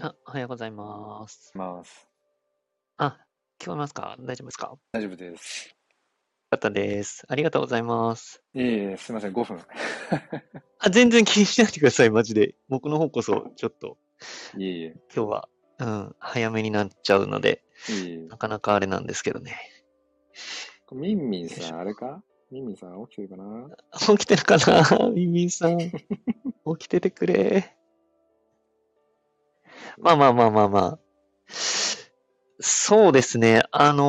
[0.00, 1.52] あ、おはようございます。
[1.54, 2.06] ます。
[2.98, 3.18] あ、
[3.58, 4.16] 聞こえますか？
[4.20, 4.66] 大丈夫ですか？
[4.66, 5.74] よ大丈夫です。
[6.50, 7.24] かったです。
[7.28, 8.42] ありがとうございます。
[8.54, 9.58] いえいえ、すいません、5分。
[10.80, 12.54] あ、全然気にしないでください、マジで。
[12.68, 13.96] 僕の方こそ、ちょっと、
[14.58, 19.56] いえいえ、今日は、うん、早めになっちゃうので、いえいえなかなかあれなんですけどね。
[20.92, 22.22] ミンミンさん、あれか？
[22.50, 23.68] ミンミンさん起きてるかな？
[24.16, 25.08] 起きてるかな？
[25.10, 25.78] ミンミンさん。
[25.80, 25.92] 起
[26.78, 27.75] きててくれ。
[29.98, 30.98] まあまあまあまあまあ。
[32.60, 33.62] そうですね。
[33.70, 34.02] あの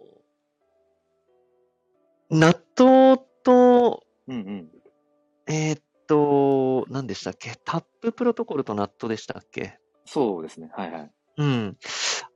[0.00, 0.04] ー
[2.30, 4.68] 納豆と、うんうん。
[5.46, 7.52] えーっと、何でしたっけ？
[7.64, 9.78] タッププロトコルとナットでしたっけ？
[10.06, 11.10] そうですね、はいはい。
[11.36, 11.76] うん。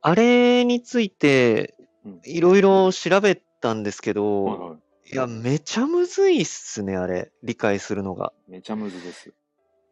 [0.03, 4.77] あれについてうん、いろいろ調べたんですけはいど、は
[5.11, 7.33] いや、めちゃむずいっすね、あれ。
[7.43, 8.33] 理解するのが。
[8.47, 8.53] い。
[8.53, 9.33] めちゃむずです。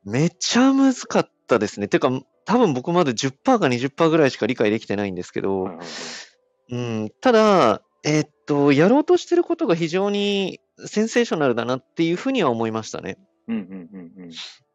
[0.04, 1.88] めちゃむずかったですね。
[1.88, 2.10] てか、
[2.46, 5.68] 多分僕まだ10%か20%ぐらいしか理解できてないんですけど。
[6.68, 13.18] うん、ただ、えーっと、やろうとしてることが非常にセンセーショナルだなっていうふうには思いましたね。
[13.48, 14.12] うんうんうん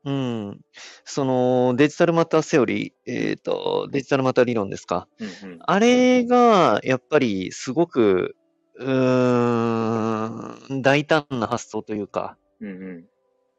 [0.05, 0.49] うん。
[0.49, 0.61] うん。
[1.05, 5.07] そのデジタルマターセオリー、えっと、デジタルマター理論ですか。
[5.19, 5.59] うんうん。
[5.61, 8.35] あれが、やっぱりすごく、
[8.77, 13.05] うーん、大胆な発想というか、うん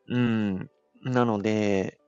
[0.09, 0.17] うん。
[0.17, 0.71] うん。
[1.05, 1.99] なので、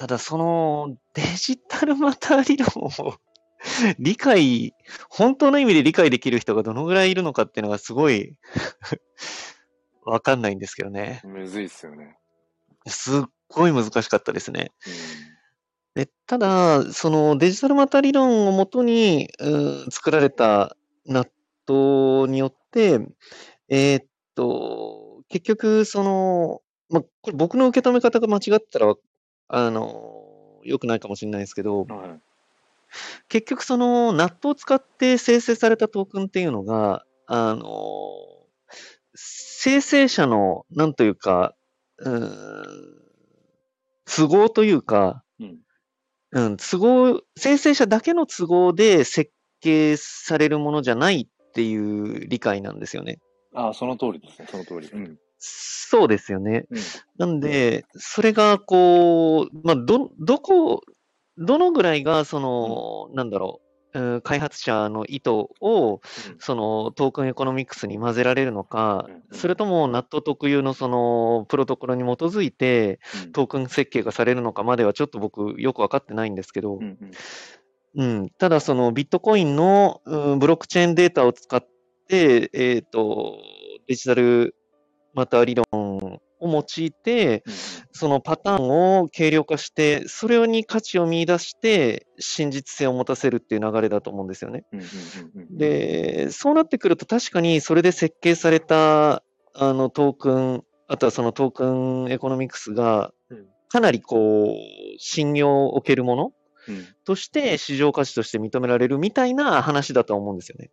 [0.00, 3.14] ただそのデジタルマター理論を
[4.00, 4.72] 理解、
[5.10, 8.34] 本当の意味で理解できる人がどのぐらいいるのかっていうのがすごい
[10.06, 11.20] わかんないんですけどね。
[11.22, 12.16] むずいっすよね。
[12.86, 14.72] すっごい難しかったですね。
[15.94, 21.26] でただ、そのデジタルマター理論をもとに、うん作られた納
[21.68, 23.06] 豆によって、
[23.68, 28.94] えーっと、結局、その、ま、これ僕の受け止め方が間違ってたら、
[29.52, 30.24] あの、
[30.62, 31.96] 良くないかもしれないですけど、うん。
[31.96, 32.20] はい。
[33.28, 37.66] 結局その納豆を使って生成されたトークンっていうのが、あの、
[39.14, 41.54] 生成者の、なんというか、
[41.98, 43.00] うーん、
[44.06, 45.58] 都合というか、うん。
[46.32, 53.18] うん、都合、生成者だけの都合で設計されるものじゃないっていう理解なんですよね。
[53.52, 54.88] ああ、その通りですね、その通り。
[54.92, 55.18] うん。
[55.40, 56.66] そうですよね。
[56.70, 56.78] うん。
[57.18, 60.82] なんで、それがこう、まあ、ど、どこ、
[61.38, 66.00] どのぐらいが、その、なんだろう、うん開発者の意図を、
[66.38, 73.32] その token economics に混ぜられるのかうんうん、それとも NAT 特有のそのプロトコルに基づいてうん。
[73.32, 77.10] トークン設計がされるのかまではちょっと僕よくわかってないんですけどう、んうん。
[77.96, 81.66] うん、ただそのビットコインの、うんブロックチェーンデータを使っ
[82.08, 83.38] て、えっ、と、
[83.88, 84.54] Digital
[85.14, 87.52] Matter 理論を用いて、うん
[88.00, 94.64] そのパターンを軽量化して、それに価値を見出して、真実性を持たせるっていう流れだと思うんですよね。
[95.50, 99.22] で、そうなってくると確かにそれで設計された
[99.52, 104.54] あのトークン、あとはその token economics がうん、かなりこう、
[104.98, 106.32] 信用を置けるもの
[106.68, 110.70] うんとして市場価値として認められるみたいな話だと思うんですよね。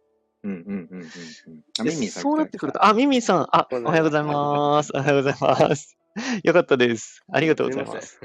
[0.47, 2.23] うんうんうんうんミンミンさん。
[2.23, 4.91] そうなってくると、あ、ミンミンさん、あ、おはようございます。
[4.95, 5.97] おはようございます。
[6.43, 7.23] よかったです。
[7.31, 8.19] ありがとうございます。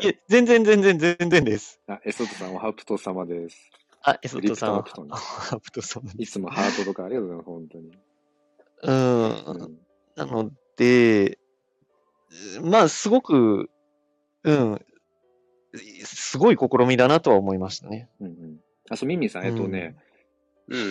[0.00, 1.80] いえ、全然全然全然です。
[1.86, 3.70] あ、エソトさん、おはプト様です。
[4.02, 6.04] あ、エソットさん、リプトマプトにハプトさん。
[6.18, 7.98] いつもハートとかありがとうございます、本当に。
[8.82, 9.62] うん。
[9.62, 9.78] うん。
[10.16, 11.38] なので、
[12.62, 13.70] まあ、すごく、
[14.42, 14.80] うん、
[16.04, 18.08] すごい試みだなとは思いましたね。
[18.20, 18.60] うんうん。
[18.90, 20.09] あ、そう、ミンミンさん、えっとね、うん。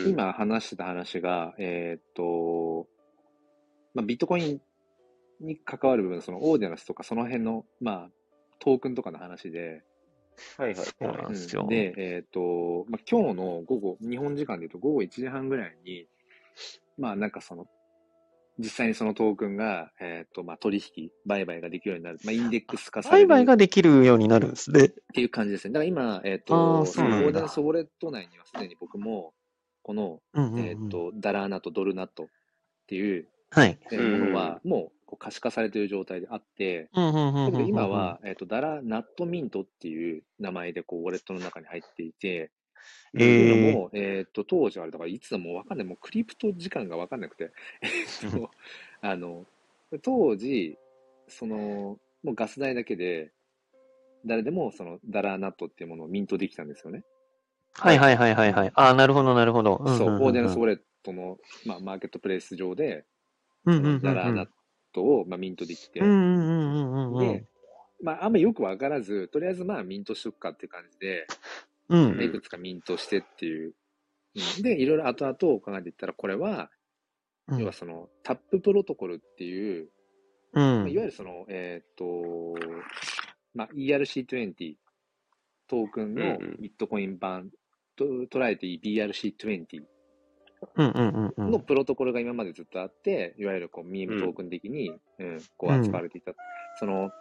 [0.09, 2.87] 今話してた話が、えーっと、
[3.93, 4.61] まあ、ビットコイン
[5.39, 8.09] に関わる部分、そのオーディナスとかその辺の、まあ、
[8.59, 9.83] トークンとかの話で、
[10.57, 10.75] はいはい。
[10.75, 11.63] そうなんですよ。
[11.63, 16.07] うんで、えーっと、まあ、今日の午後、日本時間で言うと午後1時半ぐらいに、
[16.97, 17.65] まあ、なんかその、
[18.57, 22.19] 実際にそのトークンが、えーっと、まあ、取引、売買ができるようになる。
[22.25, 23.27] まあ、インデックス化される。
[23.27, 24.85] 売買ができるようになるんですね。
[24.85, 25.73] っていう感じですね。
[25.73, 29.33] だから今、えっ、ーそうなんだオーダースウォレット内にはすでに僕も、
[29.89, 30.59] この、うんうんうん。
[30.59, 32.27] えっ、と、ダラーナット、ドルナットっ
[32.85, 33.79] ていう、はい。
[33.91, 42.51] えーうんものは、もうこう可視化されている状態であって、うんうんうんうんうんだけど今は、えっ、と、ダラナットミントっていう名前で、こう、ウォレットの中に入っていて、
[43.17, 43.73] えー。
[43.73, 47.49] のも、えっ、と、当時あれだから、いつだもうわかんない、もうクリプト時間がわかんなくて、
[47.81, 48.51] えっと、
[49.01, 49.47] あの、
[50.03, 50.77] 当時、
[51.27, 53.31] その、もうガス代だけで、
[54.23, 57.03] 誰でもそのダラーナットっていうものをミントできたんですよね。
[57.73, 58.71] はいはいはいはいはい。
[58.75, 59.77] ああ、なるほどなるほど。
[59.97, 63.05] そう、オーディナンスウォレレットの、まあ、マーケットプレイス上で、
[63.65, 64.47] うんそのうんうんうんダラーナッ
[64.93, 67.45] トを、まあ、ミントできて、うんうんうんうんうんうんで、
[68.01, 71.27] まあ、あんまりよくわからず、とりあえずまあ、ミントしとくかっていう感じで、
[71.89, 73.69] うんまあいくつかミントしてっていう。
[73.69, 76.69] うんで、いろいろ後々考えていったら、これは、
[77.47, 79.89] うん要はその、タッププロトコルっていう、
[80.53, 80.89] うまあいわん。
[80.89, 82.55] ゆるその、えーっと、
[83.55, 84.75] まあ、ERC20、
[85.69, 87.49] トークンのビットコイン版
[87.95, 89.83] と捉えていい BRC20
[90.75, 91.51] うんうんうんうん。
[91.51, 96.33] のプロトコルが今までずっとあって、いわゆるこうミームトークン的に、うんこう扱われていた。
[96.79, 97.11] その、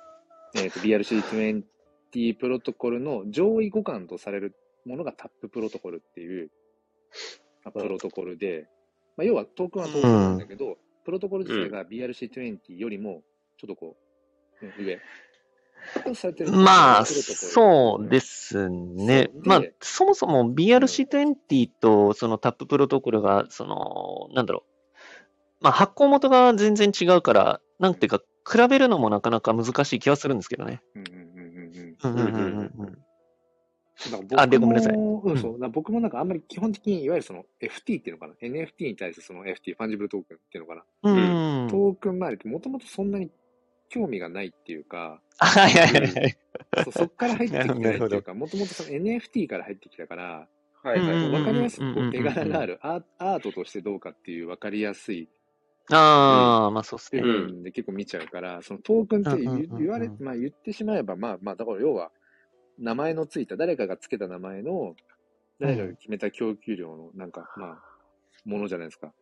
[0.56, 6.50] えーっと、BRC20 プロトコルの上位互換とされるものがタッププロトコルっていう、
[7.64, 8.66] まあプロトコルで、
[9.16, 13.22] まあ、要はトークンはトークンなんだけど、プロトコル自体が BRC20 よりも
[13.56, 13.96] ちょっとこ
[14.62, 14.98] う、うん上。
[16.50, 19.30] まあ、そうですね。
[19.44, 24.78] まあ、そもそも BRC20 とそのタッププロトコルが、その、なんだろう。
[25.60, 28.20] まあ、発行元が全然違うから、なんていうか、
[28.50, 30.82] 比べるのもなかなか難しい気はするんですけどね。
[34.36, 34.94] あ、で、ごめんなさい。
[34.94, 35.70] うん、そう。
[35.70, 43.30] 僕もなんかあんまり基本的に、いわゆるその FT っていうのかな、NFT に対するその FT、 fungible token っていうのかな、うん、トークン周りってもともとそんなに
[43.88, 46.36] 興味がないっていうか、はいはいはいはい。
[46.84, 50.48] そそっから入ってきてないっていうか、 もともとその NFT から入ってきたから、
[50.82, 51.16] はいはい。
[51.26, 55.28] うんわかりやすく手柄があるアーアートとしてどうかっていうわかりやすい
[55.90, 57.22] ああ、まあそうです部ね。
[57.22, 62.10] 分で結構見ちゃうから、そのトークンって言われ、まあ言ってしまえば、まあまあ、だから要は、
[62.78, 64.94] 名前のついた、誰かがつけた名前の、
[65.58, 67.82] 誰かが決めた供給量の、なんか、まあ、
[68.44, 69.12] ものじゃないですか。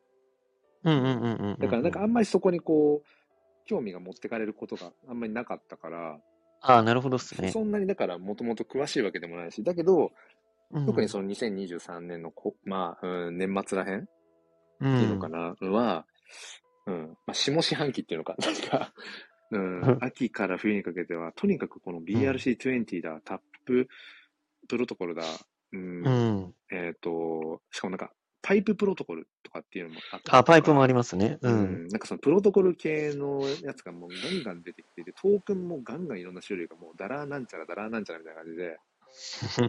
[0.82, 1.58] うんうんうんうんうん。
[1.58, 3.08] だからなんかあんまりそこにこう、
[3.66, 6.18] 興味が持ってかれることがあんまりなかったから、
[6.62, 7.50] ああ、なるほどっすね。
[7.50, 10.06] そんなにだからもともと詳しいわけでもないし、だけど、
[10.72, 14.04] うん特にその2023年のこ、まあ、うん、年末らへんっ
[14.80, 16.06] うんていうのかな、は、
[16.86, 18.92] うん、まあ、下四半期っていうのか、 なんか、
[19.52, 23.88] うん、 秋から冬にかけては、とにかくこの BRC20 だ、タップ
[24.68, 25.22] プロトコルだ、
[25.72, 26.54] うん、うん。
[26.72, 28.12] えっ、と、しかもなんか、
[28.46, 31.40] パイププロトコルとかっていうのもあったあ、パイプもありますね。
[31.43, 31.48] う。
[31.48, 38.78] うんん、なんかそのプロトコル系のやつがもうガンガン出てきてて、トークンもガンガンいろんな種類がもうダラーなんちゃらダラーなんちゃらみたいな感じで、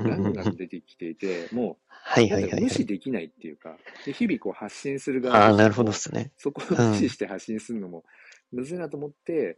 [0.08, 2.52] ガンガン出てきていて、もはう、いはいはいはい。
[2.52, 3.76] なんか無視できないっていうか、
[4.06, 6.32] で日々こう発信する側あなるほどっすね。
[6.38, 8.04] そこを無視して発信するのも
[8.52, 9.58] むずいなと思って、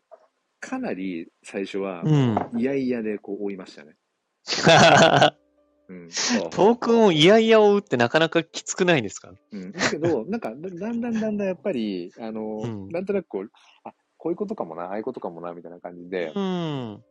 [0.61, 2.49] かなり最初はう、ん。
[2.57, 3.97] いやいやでこう追いましたね。
[5.89, 6.09] うん。
[6.51, 9.33] トークンをいやいや追うってなかなかきつくないですか？
[9.51, 9.71] うん。
[9.71, 13.51] だけど、 なんか、だだんだんだんだんやっぱり、あの、うんなんとなくこう、
[13.83, 17.03] あ、こういうことかもな、ああいうことかもな、みたいな感じで、うん。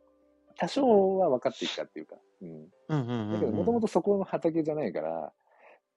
[0.57, 2.49] 多少は分かってきたっていうか、うん。
[2.89, 3.87] うんうんだけど、もともと。
[3.87, 5.33] とそこの畑じゃないから、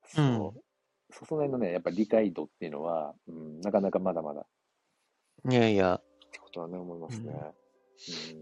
[0.05, 0.63] そう、うん
[1.15, 4.45] そその辺のね、やっぱり理解度っていうのは、うん、なかなかまだまだっ
[5.51, 6.01] いやいや。
[6.31, 7.35] てことはね、思いますね。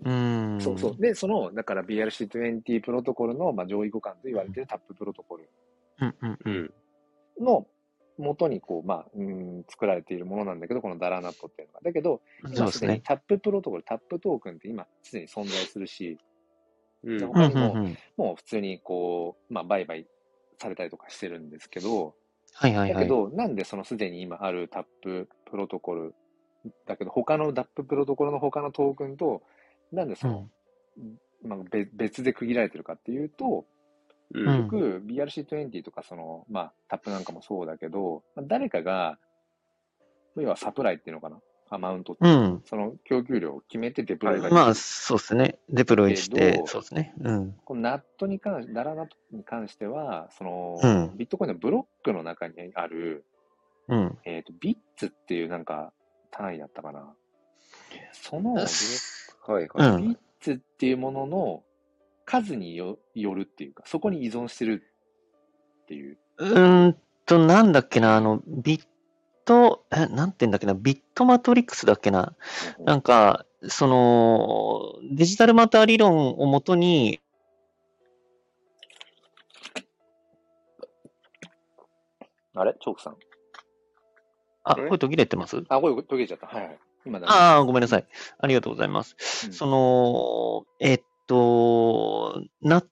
[0.05, 0.61] ううんん。
[0.61, 0.97] そうそう。
[1.01, 5.49] で、その、だから BRC20 プロトコルの、まあ、上位互換と言われているタッププロトコル
[6.01, 6.55] うんうんううん。
[6.65, 7.45] ん。
[7.45, 7.67] の
[8.19, 11.81] 元にこう、まあ、うん、作られているものなんだけど、このダラーナットっていうのが。
[11.83, 12.21] だけど、
[12.55, 16.19] そう今でにタッププロトコル、タップトークンって今すでに存在するし、
[17.05, 17.23] うん。
[17.23, 17.99] うん他にも、うんうん。
[18.17, 20.07] もう普通にこう、まあ、売買
[20.59, 22.15] されたりとかしてるんですけど、
[22.53, 22.95] はいはいはい。
[22.95, 26.15] だけど、なんでそのすでに今あるタッププロトコル、
[26.87, 29.43] だけど他のタッププロトコルの他のトークンと、
[29.93, 30.49] なんでその、
[31.43, 33.65] まあ、べ別で区切られてるかっていうと、
[34.33, 34.41] う。
[34.41, 39.19] うん結局 BRC20 とかその、まあ、タップなんかもそうだけど、まあ誰かが、
[40.37, 41.39] 要はサプライっていうのかな、
[41.71, 42.63] アマウントってういうか、ん。
[42.65, 45.59] その供給量を決めてデプロイができるまあ、そうですね。
[45.69, 47.15] デプロイしけてど、そうですね。
[47.21, 47.57] うん。
[47.65, 53.25] このナットに関し、ダラナットに関しては、その、うんビットコインのブロックの中にある、
[53.89, 54.19] うん。
[54.25, 55.93] えっ、と、ビッツっていうなんか
[56.31, 57.15] 単位だったかな。
[58.13, 58.75] その、
[59.47, 59.93] はいうはい。
[59.97, 60.17] ビん。
[60.17, 61.65] ッツっていうものの
[62.27, 64.85] 数によよるっていうか、そこに依存してる
[65.85, 66.19] っていう。
[66.39, 68.89] うーんと、なんだっけな、あの、ビッ
[69.45, 72.35] ト、え、なんて言うんだっけな、ビットマトリックスだっけな。
[72.85, 77.21] なんか、その、デジタルマター理論をもとに、
[82.55, 82.75] あれ？
[82.81, 83.17] チョークさん？
[84.65, 84.87] あ、え？
[84.87, 85.63] これ途切れてます？
[85.69, 86.47] あ、これ途切れちゃった。
[86.47, 86.79] はいはい。
[87.07, 87.29] 今だ。
[87.31, 88.07] ああ、ごめんなさい。
[88.39, 89.17] ありがとうございます。
[89.47, 92.85] うんその、えっと、納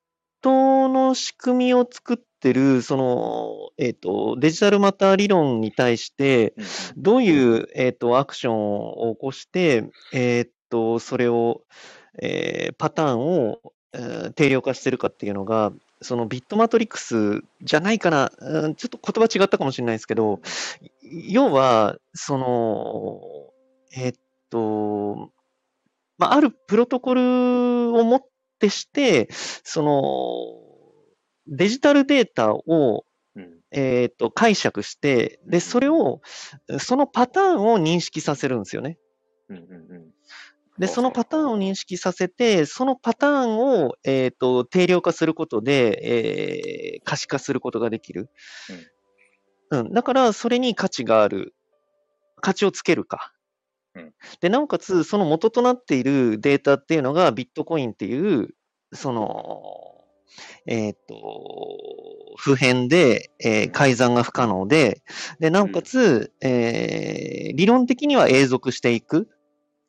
[0.43, 6.65] 豆の仕組みを作ってる、その、えっと、デジタルマター理論に対して、うん
[6.97, 11.63] どういう、えっと、アクションを起こして、えっと、それを、
[12.23, 13.61] えーパターンを、
[13.93, 20.41] えー定量化してるかっていうのが、そのビットマトリックスじゃないかな、うんちょっと言葉違ったかもしれないですけど、
[21.03, 23.21] 要は、その、
[23.97, 24.15] えっ
[24.51, 25.31] と、
[26.19, 28.21] まあ、あるプロトコルをもっ
[28.59, 33.61] てして、その、デジタルデータを、うん。
[33.71, 36.21] えっ、と、解釈して、で、それを、
[36.79, 38.99] そのパターンを認識させるんですよね。
[39.49, 39.98] うんうんうん。
[40.79, 48.29] で、そのパターンを認識させて、そのパターンを、えっ、と、定量化することで、えー可視化することができる。
[49.71, 49.93] うん。
[49.93, 51.55] だから、それに価値がある。
[52.41, 53.33] 価値をつけるか。
[53.95, 58.51] うんで、なおかつ、その元となっているデータっていうのが、ビットコインっていう、
[58.93, 60.05] その、
[60.67, 61.17] えっ、と、
[62.37, 65.03] 普遍で、えー改ざんが不可能で、
[65.41, 69.29] で、なおかつ、えー理論的には永続していく。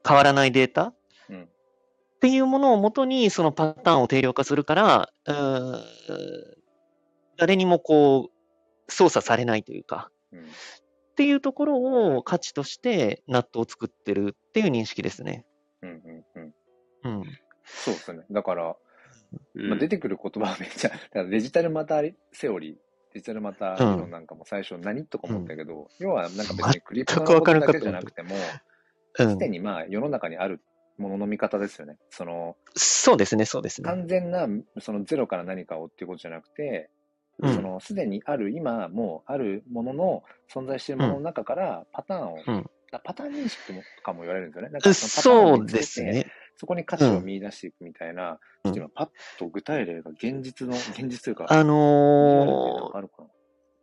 [0.08, 0.94] 変わらないデータ？
[1.29, 5.84] うんっていうものをもとに、そのパターンを定量化するから、うーん
[7.38, 10.41] 誰にもこう、操作されないというか、うん。
[10.41, 10.44] っ
[11.15, 15.46] ていうところを価値としてナットを作ってるっていう認識ですね。
[15.82, 16.25] うんうん
[17.06, 17.20] うん。
[17.20, 17.24] うん。
[17.63, 18.25] そうですね。
[18.29, 18.75] だから、
[19.56, 20.91] うんまあ、出てくる言葉はめっちゃ、
[21.24, 22.75] デジタルマターセオリー、
[23.13, 28.41] デジタルマター理論なんかも最初何とか思ったけど、要はなんか別にクリプトのことだけじゃなくても、うん
[29.16, 29.50] すで。
[29.50, 30.62] にまあ世の中にある
[30.98, 31.98] ものの見方ですよね。
[32.10, 33.86] そのそうですね、そうですね。
[33.89, 34.48] 完全な
[34.80, 36.89] そのゼロから何かをっていうことじゃなくて、
[37.39, 40.24] うんそのすでにある今もうあるものの
[40.54, 44.72] 存在しているものの中からパターンを、うんあパターン認識とかも言われるんですよね。
[44.72, 46.32] なんかそのパターンそうを見つけてですね。
[46.58, 48.39] そこに価値を見出していくみたいな、うん
[48.94, 53.30] パッと具体例が現実の、現実というか、あのかあるかな。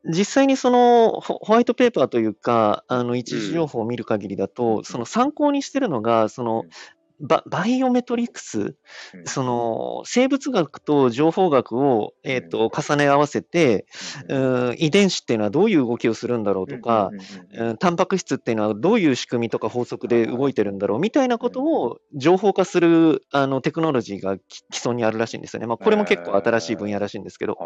[0.04, 4.84] ー実際にそのホホワイトペーパーというか、あの一時情報を見る限りだと、うん。
[4.84, 6.70] その参考にしてるのが、そのうん。
[7.18, 8.76] ババイオメトリクス、うん。
[9.24, 13.86] その生物学と情報学を、えー、と重ね合わせて、
[14.28, 14.76] うん。
[14.78, 17.10] 遺伝子っていうのはどういう動きをするんだろうとか、
[17.54, 25.66] うんタンパク質っていうのはどういう仕組みとか法則で動いてるんだろうみたいなことを情報化するあのテクノロジーがき既存にあるらしいんですよね。
[25.66, 27.56] まあ、これも結構新しい分野らしいんですけど。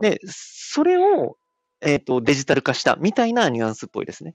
[0.00, 1.36] で、それを、
[1.84, 4.34] えっ、と、デジタル化したみたいなニュアンスっぽいですね。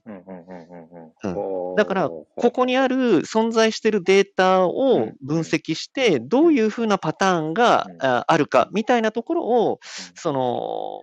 [1.76, 8.02] だから、ここにある存在しているデータを分析して、どういうふうなパターンがうん。
[8.02, 9.78] ああるかみたいなところを、うん。
[10.14, 11.02] その、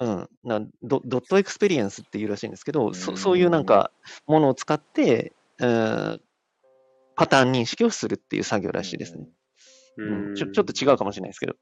[0.00, 3.90] うん、なドドットエクスペリエンスっていうらしいんですけど、そそういうなんか
[4.26, 6.20] ものを使って、うん、
[7.16, 9.26] パターン認識をするっていう作業らしいですね。
[9.96, 11.54] うん、ちょちょっと違うかもしれないですけど。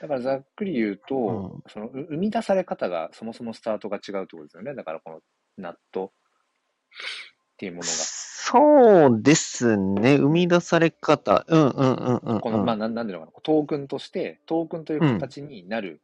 [0.00, 4.74] だからざっくり言うと、うんそのう生み出され方がそもそもスタートが違うってことですよね。
[4.74, 5.20] だからこの
[5.56, 7.86] ナットっていうものが。
[7.86, 10.16] そうですね。
[10.16, 11.44] 生み出され方。
[11.46, 12.40] うんうんうんうん、うん。
[12.40, 16.02] この、まあ、なんなんていうのかな、トークンとして、トークンという形になる、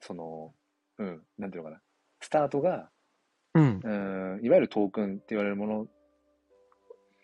[0.00, 0.52] その、
[0.98, 1.82] うん、なんていうのかな、
[2.20, 2.90] スタートが、
[3.54, 3.80] うん。
[3.82, 5.86] うん、いわゆるトークンって言われるもの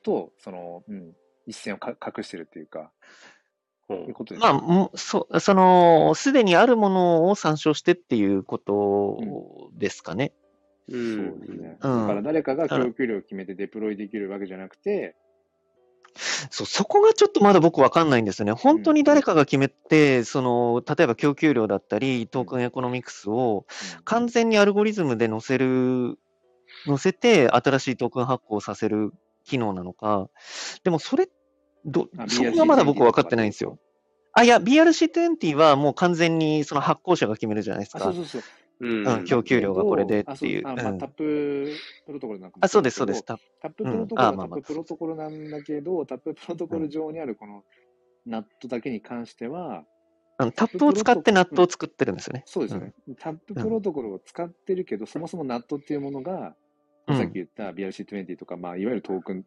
[0.05, 1.13] と、その、うん、
[1.47, 2.89] 一線をか隠してるっていうか、うん
[3.93, 4.61] いうことですまあ、ね。
[4.61, 10.33] もうそその、すでにあるものを参照してっていうことですかね。
[10.89, 11.79] うそんうですね。
[11.81, 15.17] うんだから誰かが供給量を決めて deploy できるわけじゃなくて、
[16.51, 18.53] そうそこがちょっとまだ僕わかんないんですよね。
[18.53, 23.67] 本当に誰かが決めて、その、例えば供給量だったり、 token economics を
[24.05, 26.19] 完全にアルゴリズムで載せる、
[26.87, 29.13] 載せて新しいトークン発行させる
[29.45, 30.29] 機能なのか。
[30.85, 31.29] でもそれ、
[31.85, 33.79] どあ、そこがまだ僕分かってないんですよ。
[34.33, 38.05] あ、いや、BRC20 はもう完全にその発行者が決めるじゃないですあ、か。
[38.07, 38.43] そうそうそう。
[38.81, 41.73] うんうん供給量がこれでっていううんあタップ
[42.07, 43.23] プロトコルなんあ、そうです、そうです。
[43.23, 47.63] タたッププロトコルはタッププロトコルなんだけど、タッププロトコル上にあるこの
[48.27, 49.85] ナットだけに関しては、
[50.39, 52.43] うんタップを使ってナットを作ってるんですよね。
[52.47, 52.93] そうですよね。
[53.21, 56.57] タッププロトコルを使ってるけど、そもそもナットっていうものが、
[57.07, 59.45] うんさっき言った BRC20 とか、まあ、いわゆるトークン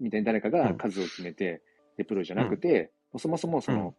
[0.00, 1.62] みたいに誰かが数を決めて、
[1.96, 3.94] デプロイじゃなくて、そもそもその、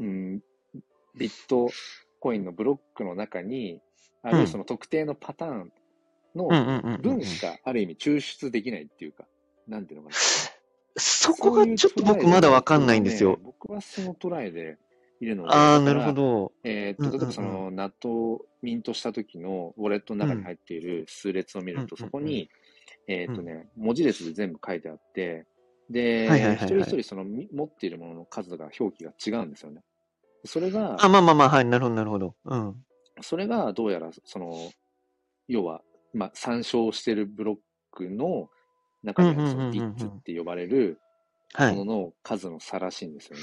[0.00, 0.40] うん、
[1.16, 1.70] ビット
[2.20, 3.80] コインのブロックの中に、
[4.22, 4.40] あうん。
[4.42, 5.72] るその特定のパターン
[6.34, 9.24] のうんうんうんうん分しかある意味抽出できないっていうか、
[9.66, 10.16] なんていうのかな。
[11.00, 13.38] そこがちょっと僕まだわかんないんですよ。
[13.42, 14.76] 僕はそのトライで
[15.20, 16.52] いるので、ああ、なるほど。
[16.64, 22.50] えーっと、例えばそうんうんの、ナットをミントした時のウォレットの中に入っている数列を見ると、うんそこに、
[23.06, 25.46] えーっとね、文字列で全部書いてあって、
[25.90, 29.82] で、はいはいはいはい一人一人そのみ持っているものの数が表記が違うんですよね。
[30.44, 32.34] それが、あ、まあまあまあ、はい、なるほど、なるほど。
[32.44, 32.84] うん。
[33.20, 34.70] それがどうやら、その、
[35.48, 35.82] 要は、
[36.14, 37.56] まあ、参照しているブロッ
[37.90, 38.48] クの
[39.02, 41.00] 中にあるそのうんうんうんうんうんビッツって呼ばれる
[41.54, 41.76] はい。
[41.76, 43.42] ものの数の差らしいんですよね。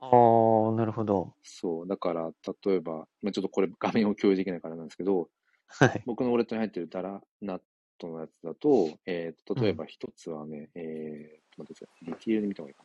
[0.00, 1.34] ああ、なるほど。
[1.42, 1.88] そう。
[1.88, 2.30] だから、
[2.66, 5.28] 例えば、まあ、ちょっとこれ画面を共有できないからなんですけど、
[5.66, 6.02] はい。
[6.06, 7.60] 僕のウォレットに入ってるダラナッ
[7.98, 12.04] トのやつだと、えーと、例えば一つはね、えー、ちょっと待ってください。
[12.06, 12.84] ディティールで見た方がいいか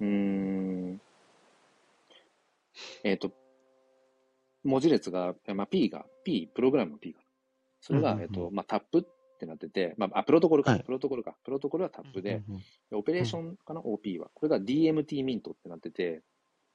[0.00, 1.00] うーん、
[3.04, 3.32] えっ、と、
[4.64, 7.20] 文字列が、まあ、P が、P、プログラムの P が。
[7.80, 9.02] それが、うんうんうんえっ、と、まあ、タップっ
[9.38, 11.34] てなってて、まあ、あ、プロトコルか、はいプロトコルか。
[11.44, 14.28] プロトコルはタップで、うんうんでオペレーションかな、OP は。
[14.34, 16.22] これが DMT ミントってなってて、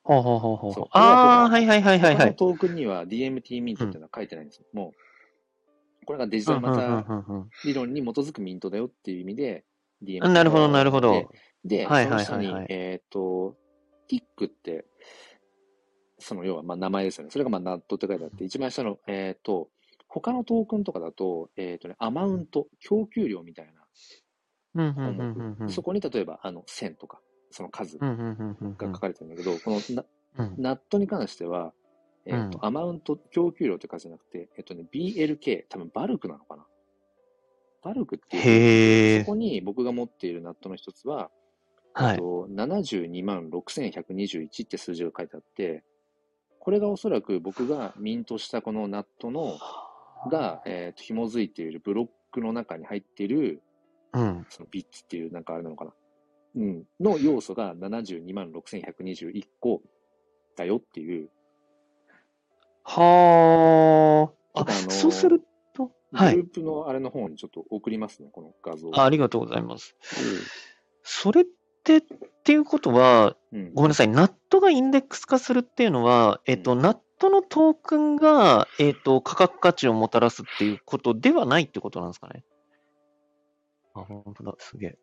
[0.04, 2.36] ほうほうほうほうああ、はいはいはいはいはい。
[2.36, 4.66] トークンには DMT ミントっていうのは書いてないんですよ。
[4.72, 9.66] もう、これがデジタルマターうんうんうん理論に基づくミントだよっていう意味で、
[10.30, 11.30] んなるほどなるほど。
[11.64, 13.56] で、ではいその下に、はいはいはいえっ、と、
[14.08, 14.86] ティックって、
[16.20, 17.32] その要はまあ名前ですよね。
[17.32, 19.70] それがまあナットって書いてあって、一番下の、えっ、と、
[20.08, 23.72] 他のトークンとかだと、えっ、とね、アマウント、供給量みたいな。
[25.70, 28.08] そこに例えば、あの、線とか、その数が
[28.80, 30.06] 書かれてるんだけど、この
[30.58, 31.74] ナットに関しては、
[32.26, 36.66] えっ、と、うんアマウント、供給量って数じゃなくて、えっ、とね、BLK、多分バルクなのかな。
[37.86, 39.20] バルクっていう。
[39.22, 41.30] そこに僕が持っているナットの一つは、
[41.94, 42.18] はい。
[42.18, 45.84] と、72万6121って数字が書いてあって、
[46.60, 49.60] これがおそらく僕がミントしたこのナットの、
[50.32, 53.62] が、えっ、と、紐づいているブロックの中に入っている、
[54.14, 54.48] うん。
[54.50, 55.92] そのビッツっていうなんかあれなのかな。
[56.56, 56.84] うん。
[57.00, 59.84] の要素が72万6121個
[60.58, 61.30] だよっていう。
[62.84, 64.62] はあ。
[64.62, 65.44] あそうする
[66.16, 66.36] はい。
[66.36, 68.90] ループのあれの方にちょっと送りますね、この画像。
[68.94, 69.96] あありがとうございます。
[71.04, 71.46] それっ
[71.84, 72.02] て、っ
[72.44, 73.74] ていうことは、うん。
[73.74, 82.44] ごめんなさい、ナットがインデックス化するっていうのは、えっと、ナットのトークンが、えっと、価格価値をもたらすっていうことではないってことなんですかね？
[83.94, 84.98] あ、本当だ、すげえ。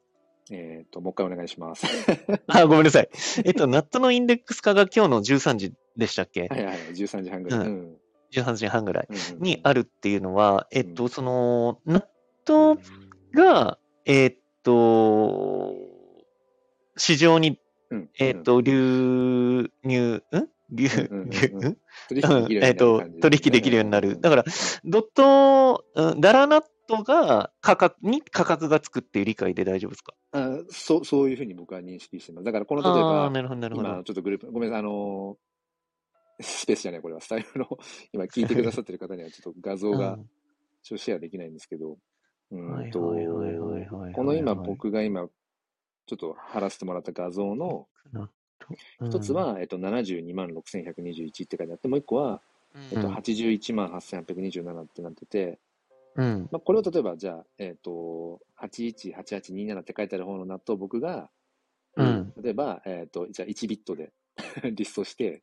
[0.51, 1.87] えっ、と、もう一回お願いします。
[2.49, 3.09] あ、ごめんなさい。
[3.45, 6.49] えっと、ナットのインデックス化が今日の13時でしたっけ？
[6.49, 7.61] はいはい、13時半ぐらい。
[7.61, 7.97] ううんん。
[8.33, 12.05] ?13 時半ぐらいにあるっていうのは、えっうと、その、ナッ
[12.45, 12.79] ト
[13.35, 15.75] が、えっと、
[16.97, 17.59] 市場に、
[17.91, 18.11] うん。
[18.19, 20.49] えっ、と、流入、ん？
[20.75, 21.77] 流流うんん
[22.09, 24.21] 取引できるようになるうんえっと取引できるようになる。
[24.21, 24.45] だから
[24.85, 26.21] ドット、うん。
[26.21, 30.15] ダラナットが価格に価格がつくっていう理解で大丈夫ですか？
[30.33, 32.45] あそう、そういうふうに僕は認識してます。
[32.45, 33.27] だから、この例えば、
[33.77, 34.05] 今、ど。
[34.05, 35.52] ちょっとグループ、ごめんなさい、あのー
[36.43, 37.79] スペースじゃない、これは、スタイルの、
[38.13, 40.19] 今聞いてくださってる方にはちょっと画像が、
[40.83, 41.99] ちょっとシェアできないんですけど、
[42.51, 45.29] ううんとこの今、僕が今、
[46.07, 47.89] ちょっと貼らせてもらった画像の、
[49.05, 52.43] 一つ、は、えっと、72万6121って書いてあって、もう一個は、
[52.93, 55.59] えっと、81万8827ってなってて、
[56.15, 61.31] うん、まあ、これを例えば、じゃあ、えっ、と、818827って書いてある方の納豆を僕が、
[61.97, 64.13] うん、例えば、えっ、と、じゃあ1ビットで
[64.73, 65.43] リストして、うん、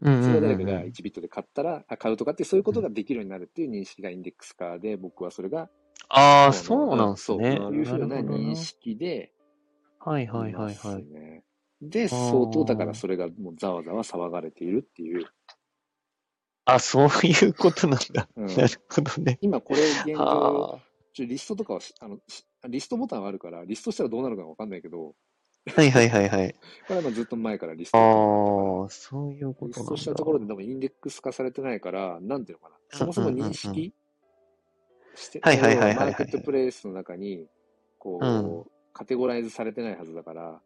[0.00, 5.68] それを誰かがうんうん1ビットで買ったら、あ買うとかって、そういうことができるようになるっていう認識がインデックス化で、僕はそれが、
[6.08, 7.56] ああ、のそうなんですね。
[7.56, 9.32] そういうふうな認識で、
[9.98, 11.04] はいはいはいはい。
[11.04, 11.44] ね。
[11.82, 15.26] で、ー相当だからそれがもうざわざわ騒がれているっていう。
[16.64, 18.28] あ、そういうことなんだ。
[18.36, 19.38] うんなるほどね。
[19.40, 20.80] 今これ現状、は
[21.14, 25.27] ちょリストとかはしあのしリストボタンはあるから、リストしたらどうなるかわかんないけど、あ。
[25.74, 26.54] はいはいはいはい。
[26.86, 29.88] これはまあずっと前からリストあああ、そういうこリとなんだ。
[29.88, 32.98] ストしたところででもインデックス化されてないから、なんていうのかな。
[32.98, 33.92] そもそも認識
[35.14, 37.46] して、はいはいはいはいはいマーケットプレイスの中に、
[37.98, 40.60] こう、うんカテゴライズされてないはずだから、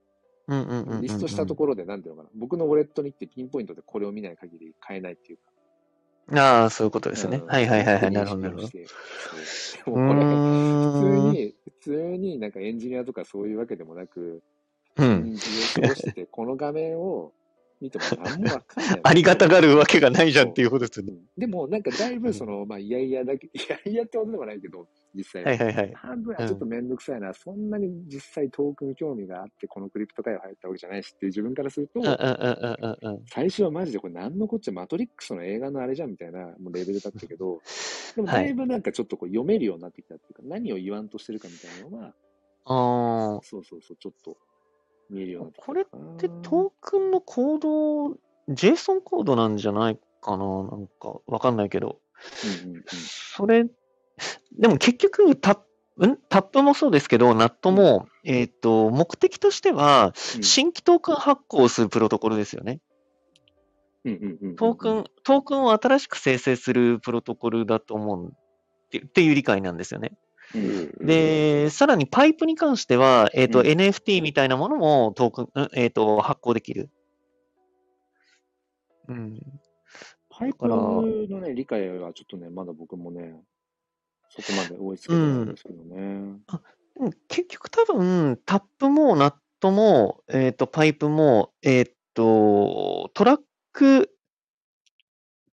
[0.49, 2.31] うんうんうんうんうんリストしたところで、なんていうのかな。
[2.35, 6.41] 僕のウォレットに行ってピンポイントでこれを見ない限り買えないっていうか。
[6.41, 7.37] ああ、そういうことですね。
[7.38, 8.11] うんはいはいはいはい。
[8.11, 8.67] なるほどなるほど。
[8.69, 11.33] うそうもうこれ、普ーん。
[11.33, 14.43] 通に、普通になんかエンジニアとかそういうわけでもなく、
[14.96, 15.37] うん。
[15.74, 17.33] 過ごしてて、この画面を
[17.83, 19.00] 見ても何もわかんない。
[19.02, 21.14] ありがたがるわけがないじゃんっていうことですよね。
[21.37, 25.44] でも、なんかだいぶその、まあ、いやいやだけ、 いやいやってことでもないけど、実際。
[25.44, 25.92] はいはいはい。
[25.94, 33.22] 半分はちょっとめんどくさいな、そんなに実際トークン興味があって、このクリプト界を入ったわけじゃないしっていう自分からするとうん、うんうんうんうんうん。
[33.26, 37.61] 最初はマジでこれ何のこっちゃマトリックスの映画のあれじゃんみたいなもうレベルだったけど、
[38.14, 42.14] でもだいぶなんかちょっとこう読めるようになってきたっていうか、何を言わんとしてるかみたいなのは、
[42.64, 43.40] ああ。
[43.42, 44.37] そうそうそう、ちょっと
[45.12, 48.16] 見えるようこれっかなで、トークンのコード、
[48.48, 52.01] JSON コードなんじゃないかななんか、わかんないけど。
[52.64, 53.64] うんうんうんそれ、
[54.59, 55.59] でも結局、タッ
[55.98, 62.81] プ、んタップもそうですけど、ナットも、えっ、と、目的としては、うん新規トークン発行をするプロトコルですよね。
[64.05, 68.33] うんうんうんうんトークン、トークンを新しく生成するプロトコルだと思う
[68.96, 70.12] っていう理解なんですよね。
[70.55, 76.91] うんで、さらにパイプに関しては、えっ、と、うん NFT みたいなものもトークン、んえっ、と、発行できる。
[79.09, 79.41] うん。
[80.29, 83.41] パイプのね、理解はちょっとね、まだ僕もね、
[84.31, 86.38] そこまで追いつけてないんですけどね。
[86.95, 93.41] でも結局多分、タップもナットも、えっ、と、パイプも、えっ、と、トラッ
[93.73, 94.11] ク、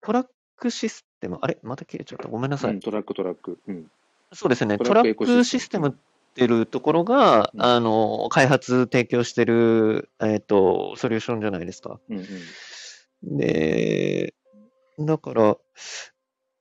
[0.02, 1.60] トラックシステム、あれ？
[1.62, 2.28] また切れちゃった。
[2.28, 2.72] ごめんなさい。
[2.72, 3.60] うん、トラック、トラック。
[3.68, 3.92] うん。
[4.34, 4.78] そうですね。
[4.78, 5.92] トラックシステムっ
[6.34, 12.00] てるところが、うんあの、開発提供してる、えっ、と、ソリューションじゃないですか。
[12.10, 13.38] うんうん。
[13.38, 14.34] で、
[15.00, 15.58] だから、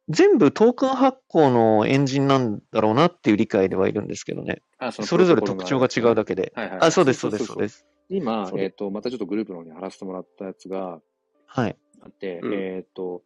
[0.09, 4.63] 全部トークン発行のエンジンなんだろうなっていう理解ではいるんですけどね。
[4.79, 6.53] あ、そのそれぞれ特徴が違うだけで。
[6.57, 6.79] はいはい。
[6.81, 7.87] あ、そうです、そうです、そうです。
[8.09, 11.01] 今えっ、と、またちょっとグループの方に貼らせてもらったやつが
[11.47, 11.77] はい。
[12.01, 13.23] あって、うんえっ、と、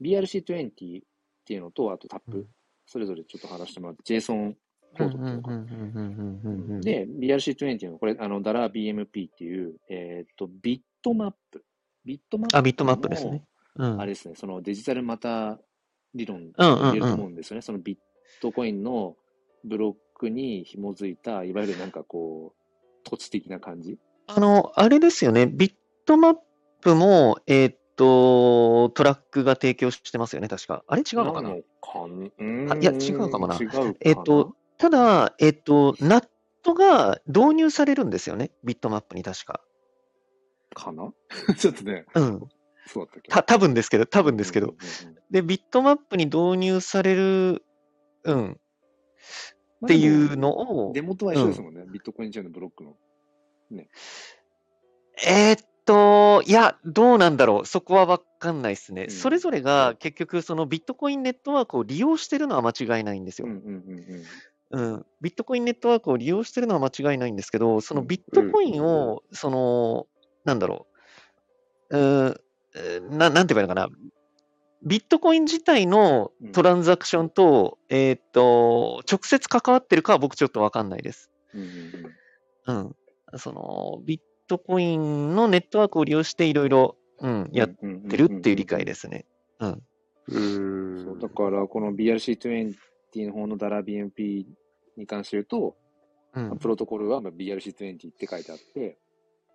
[0.00, 1.04] BRC20 っ
[1.44, 2.46] ていうのと、あとタップ、うん
[2.86, 4.54] それぞれちょっと貼らせてもらって、JSON
[4.96, 6.80] コードっていうのかな。
[6.80, 11.64] で、で、BRC20 の、これ、あの、 dollar BMP っていう、えっ、と、ビットマップ。
[12.04, 12.56] ビットマップ。
[12.56, 13.44] あ、ビットマップですね。。
[13.76, 14.00] うん。
[14.00, 15.56] あれですね、その digital matter
[16.14, 17.62] 理論言えると思うんですよね。
[17.62, 17.98] そのビッ
[18.40, 19.16] トコインの
[19.64, 23.98] ブロックに紐づいた、いわゆるなんかこう、土地的な感じ。
[24.26, 25.46] あの、あれですよね。
[25.46, 25.74] ビッ
[26.06, 26.36] トマッ
[26.80, 30.84] プも、えーっと、 Trac が提供してますよね、確か。
[30.86, 31.50] あれ違うのかな？
[31.50, 33.56] あいや違うかもな。
[34.00, 38.50] えーっと、ただ、えーっと、 NAT が導入されるんですよね？
[38.64, 39.60] ビットマップに確か。
[40.74, 41.12] かな？
[41.58, 42.40] ちょっとね、うん。
[42.86, 43.30] そうだったっけ？
[43.30, 44.68] た、多分ですけど、多分ですけど。
[44.68, 47.64] うんうんうんで、ビットマップに導入される、
[48.22, 48.56] うん、っ
[49.80, 51.84] まあていうのを、出元は一緒ですもんね。
[51.92, 52.94] ビットコインチェーンのブロックの。
[55.26, 57.66] えーっと、いや、どうなんだろう。
[57.66, 59.04] そこはわかんないですね。
[59.04, 63.48] うんそれぞれが結局、そのビットコインネットワークを利用してるのは間違いないんですよ。
[63.48, 63.84] うんうん
[64.70, 64.94] うんうん。
[64.94, 65.06] うん。
[65.20, 70.06] ビットコインネットワークを利用してるのは間違いないんですけど、そのビットコインを、その、
[70.44, 70.86] なんだろ
[71.90, 71.98] う。
[71.98, 72.40] うーん、
[72.74, 73.88] えーな、なんて言えばいいのかな。
[74.82, 81.30] ビットコイン自体のトランザクションと、えーっと、直接関わってるかは僕ちょっとわかんないです。
[81.54, 81.68] うんうん
[82.68, 82.94] うん
[83.32, 83.38] うん。
[83.38, 89.24] その、ビットコインのネットワークを利用していろいろ、うん、やっうんうんうんうんてるっていう理解ですね。
[89.60, 89.70] うん。
[89.70, 91.04] ん。
[91.04, 92.74] そうだから、この BRC20
[93.26, 94.44] の方のダラ BMP
[94.96, 95.76] に関して言うと、
[96.34, 96.58] うん。
[96.58, 98.98] プロトコルはまあ BRC20 って書いてあって、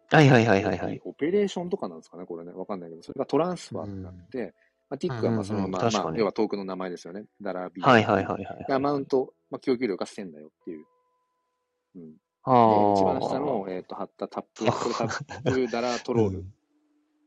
[0.10, 1.02] はいはいはいはいはい。
[1.06, 4.54] オペレーションとかなんですかね、これね、わかんないけど、それが transfer ってなって、
[4.90, 7.24] まあ、 tick はまあそのまま、うんうんうん確かにまあ、要はトークンの名前ですよね。
[7.42, 7.82] dollar BMP。
[7.82, 8.66] はいはいはいはい。
[8.68, 10.86] でアマウント、まあ、供給量が1000だよっていう。
[11.96, 12.16] うん。
[12.46, 12.52] で。
[12.52, 16.46] 一番下の、えっ、と、貼ったタップ、これタップダラトロール。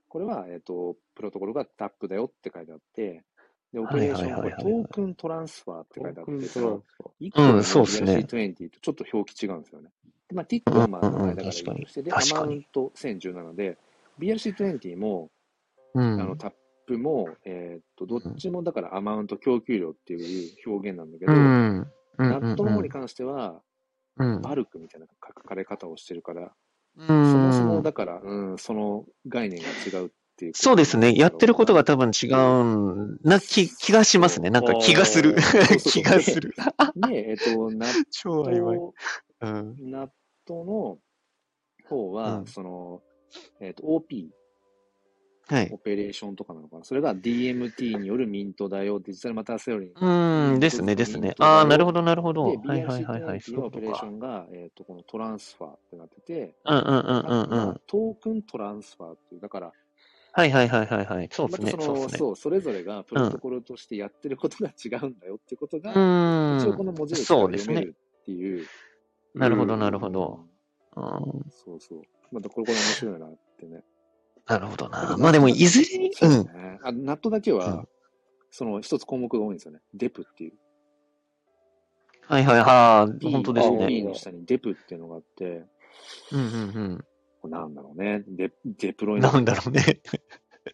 [0.08, 3.24] これは、えっ、と、プロトコルがタップだよって書いてあって、
[3.72, 9.90] で、オペレーション、これ token transfer って書いてあって、トークンその transfer 1個のうんそうっすね BRC20 とちょっと表記違うんですよね。
[10.28, 13.78] でまあ、ティックはまあうんうんうん名前だからいいとして、で、アマウント1017で、
[14.20, 15.30] BRC20 も、
[15.94, 16.20] うん。
[16.20, 16.52] あの、タッ
[16.86, 21.86] プも、えっと、どっちもだからアマウント供給量っていう表現なんだけど、うん。
[22.18, 23.60] ナットの方に関しては、
[24.16, 24.42] うん。
[24.42, 26.52] バルクみたいな書かれ方をしてるから、
[26.96, 27.06] うん。
[27.06, 31.14] そもそもだから、うん、その概念が違うっていうそうですね。
[31.16, 32.64] やってることが多分違うう
[33.14, 34.50] んな気、気がしますね。
[34.50, 35.36] なんか気がする
[35.84, 36.54] 気がする。
[36.96, 38.76] で、えっと、ナッ超曖昧。
[38.76, 38.94] ト、
[39.40, 39.90] うん。
[39.90, 40.08] ナッ
[40.44, 40.98] トの
[41.88, 43.02] 方は、うんその、
[43.60, 44.30] えっと、OP、
[45.46, 45.78] はいオ。
[45.78, 46.84] ペレーションとかなのかな。
[46.84, 50.52] それが DMT によるミントだよ、デジタルマターセオリー。
[50.52, 50.60] うん。
[50.60, 51.34] ですね、ですね。
[51.38, 52.50] ああ、なるほど、なるほど。
[52.62, 53.38] で、はいはいはいはい。
[53.38, 54.06] BRC20 そういうことかのオペレーショ。
[54.08, 57.80] ンが、えっと、このトランスファーってなってて、うんうんうんうんうん。
[57.86, 59.72] トークントランスファーっていう、だから、
[60.36, 61.28] はいはいはいはいはい。
[61.30, 61.70] そうですね。
[61.70, 62.08] その、そうね。
[62.08, 66.86] そう、それぞれがプロトコルとしてやってることが違うんだよっていうことが、う一応こん。
[66.86, 68.66] の文字列読めるっていう。
[69.34, 70.40] なるほど、うんなるほど。
[70.96, 71.04] うん。
[71.50, 72.02] そうそう。
[72.32, 73.84] またこれこれ面白いなってね。
[74.46, 75.16] なるほどな。
[75.18, 76.48] まあでも、いずれに、そううん。
[76.82, 77.88] あ、ナットだけは、うん
[78.56, 79.80] その一つ項目が多いんですよね。
[79.94, 80.52] デプっていう。
[82.28, 83.32] はいはいはい。
[83.32, 83.88] 本当ですね。
[83.88, 85.64] P の下にデプっていうのがあって、
[86.30, 87.04] うんうん
[87.42, 88.22] これなんだろうね。
[88.28, 89.18] デデプロうん。
[89.18, 90.00] イなんだろうね。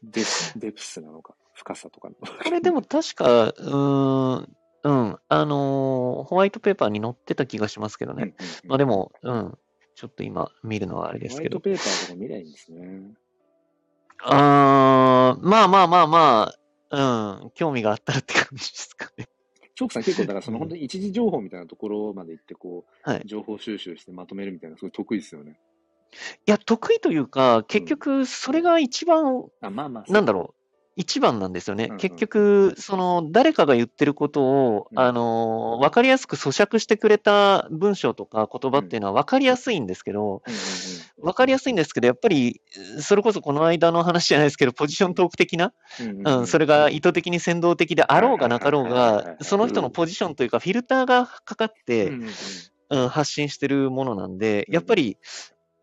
[0.02, 2.16] デプデプスなのか、深さとかの。
[2.16, 8.24] これでも確か、うーん、うん、あのーホワイトペーパーに載ってた気がしますけどね。
[8.24, 9.58] うんうんうんまあでも、うん、
[9.94, 11.60] ちょっと今見るのはあれですけど。
[11.60, 13.14] ホワイトペーパーとか見りゃいいんですね。
[14.22, 16.52] あー、まあまあまあま
[16.90, 19.28] あ、うん、興味があったらって感じですかね。
[19.74, 23.22] チョークさん結構、だからそのうん本当に一時情報みたいなところまで行って、こう、はい。
[23.24, 25.58] 情報収集してまとめるみたいな、すごい得意ですよね。
[26.46, 30.12] いや、得意というか、結局、それが一番、あ、まあまあ。
[30.12, 30.59] なんだろう、
[30.96, 31.84] 一番なんですよね。
[31.84, 31.98] うんうん。
[31.98, 34.98] 結局、その、誰かが言ってることを、うん。
[34.98, 40.42] あのー、わかりやすく咀嚼してくれた文章とか言葉っていうのはわかりやすいんですけど、
[41.22, 42.60] わかりやすいんですけど、やっぱり、
[43.00, 45.72] それこそこの間の話じゃないですけど、ポジショントーク的な、
[46.24, 52.10] うんそれが意図的に先導的であろうがなかろうがその人のポジションというか、フィルターがかかって、
[52.90, 55.16] うん、発信してるものなんで、やっぱり、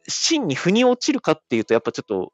[0.08, 2.34] 真に腑に落ちるかっていうと、やっぱちょっと、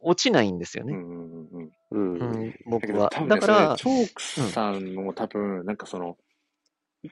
[0.00, 0.94] 落ちないんですよね。
[0.94, 2.54] うんうんうんうん。
[2.66, 3.10] 僕だけどは。
[3.10, 6.16] 多分ね、だから、チョークさんの多分、なんかその、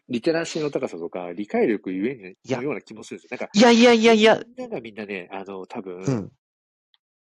[0.09, 3.39] リテラシーの高さとか、理解力ゆえにいやのような気もするんですよ。
[3.39, 6.33] なんか、いやいやいやいや、みんながみんなね、あの、多分、うん。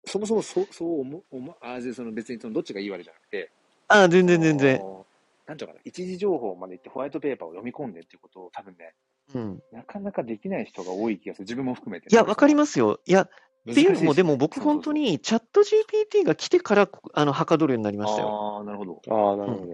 [0.07, 3.51] そもそもそう、そう思う、思う、あ、でその別にそのどっちがいい悪いじゃなくて、
[3.89, 4.79] ああ、全然全あ然。
[4.79, 5.07] の
[5.47, 8.95] なんていうのかな、一時情報まで行ってホワイトペーパーを読み込んでっていうことを多分ね、
[9.35, 9.63] うん。
[9.73, 11.45] なかなかできない人が多い気がする。
[11.45, 12.57] 自分も含めて、いや、わかりす。
[12.57, 13.01] ますよ。
[13.05, 13.29] いや、
[13.70, 18.59] っていうのも、でも僕本当にチャット GPT が来てから、あの、はかどるようになりましたよ。
[18.59, 19.02] ああ、なるほど。
[19.09, 19.66] ああ、なるほ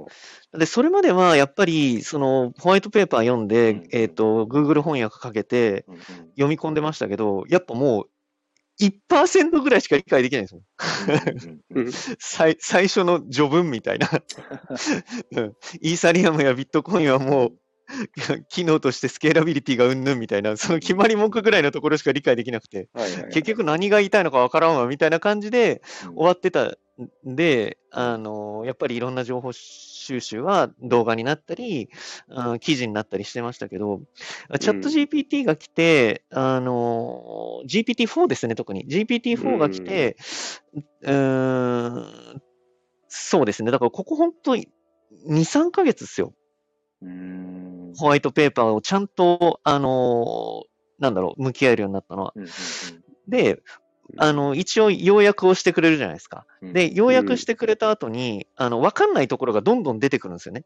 [0.52, 0.59] ど。
[0.59, 5.85] で、それまではやっぱり、その、ホワイトペーパー読んで、うんえっと、Google 翻訳かけて
[6.31, 8.07] 読み込んでましたけど、やっぱもう、
[8.81, 10.62] 1%ぐらいしか理解できないんですよ。
[11.72, 14.09] うんうんうん 最最初の序文みたいな。
[15.37, 17.52] うんイーサリアムやビットコインはもう、
[18.48, 22.88] 機能としてスケーラビリティがうんぬんみたいな、その決まり文句ぐらいのところしか理解できなくて。
[23.33, 26.76] 結局何が言いたいのかわからんわみたいな感じでうん終わってた
[27.26, 31.88] んで、あの、やっぱりいろんな情報収集は動画になったり、
[32.28, 34.00] あ記事になったりしてましたけど、
[34.61, 38.87] チャット GPT が来て、あの、GPT-4 ですね、特に。
[38.88, 40.16] GPT-4 が来て、
[41.02, 41.88] うー
[42.37, 42.42] ん、
[43.09, 43.70] そうですね。
[43.70, 44.68] だからここ本当に
[45.28, 46.35] 2、3ヶ月ですよ。
[47.02, 50.64] うーんホワイトペーパーをちゃんと、あの、
[50.98, 52.33] なんだろう、向き合えるようになったのは。
[52.35, 52.48] うんうん
[53.28, 53.62] で、
[54.18, 56.44] あの、一応要約をしてくれるじゃないですか。
[56.61, 56.72] うん。
[56.72, 60.64] で、要約してくれた後に、あの、わかんないところがどんどん出てくるんですよね。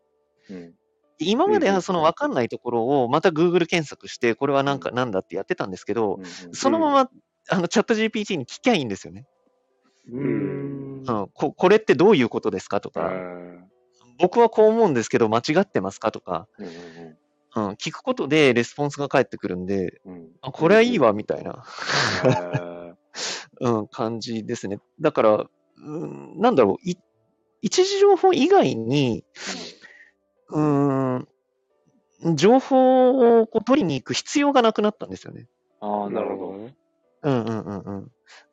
[0.50, 0.74] うん。
[1.18, 7.10] 今までうんうんはそのわかんないところをまた Google 検索して、これはなんかなんだってやってたんですけど、うんそのまま、
[7.48, 9.26] あの、チャット GPT に聞きゃいいんですよね。
[10.10, 10.22] うん。
[10.22, 13.58] うんうん、ここれってどういうことですかとあか、ー
[14.18, 16.48] 僕はこう思うんですけど間違ってますかとか、
[17.57, 21.64] うん聞くことでレスポンスが返ってくるんで、うんうんあこれはいいわ、みたいな、
[23.61, 24.79] うん、感じですね。
[25.01, 25.47] だから、
[25.79, 26.97] うん、なんだろう、い
[27.62, 29.25] 一時情報以外に、
[30.51, 35.49] うーん、情報をこう取りに行く必要がなくなったんですよね。
[35.81, 36.59] ああ、ななるほど。
[36.59, 36.77] ね。
[37.23, 38.12] うんうんうんうん。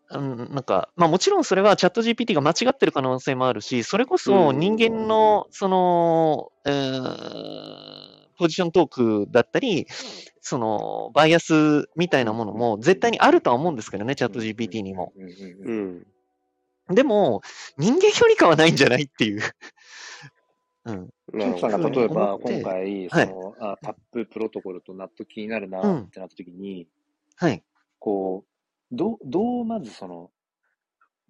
[0.10, 9.88] うん、なんか、まあもちろんそれはチャット GPT が間違ってる可能性もあるし、それこそうん人間の、その、えーポジショントークだったり、
[10.42, 15.14] その、バイアスみたいなものも絶対にあるとは思うんですけどね、チャット GPT にも。
[15.16, 15.34] うんうんう
[15.66, 15.72] う
[16.92, 16.96] んん。
[16.96, 17.42] でも、
[17.78, 19.42] 人間よりかはないんじゃないっていう。
[20.86, 20.96] うん。
[20.96, 21.12] ん
[21.62, 26.88] が例えば今回、そはいの、あタッププロトコルと納得気になるなうんってなった時に、
[27.38, 27.64] はい。
[28.00, 30.30] こう、どう、どうまずその、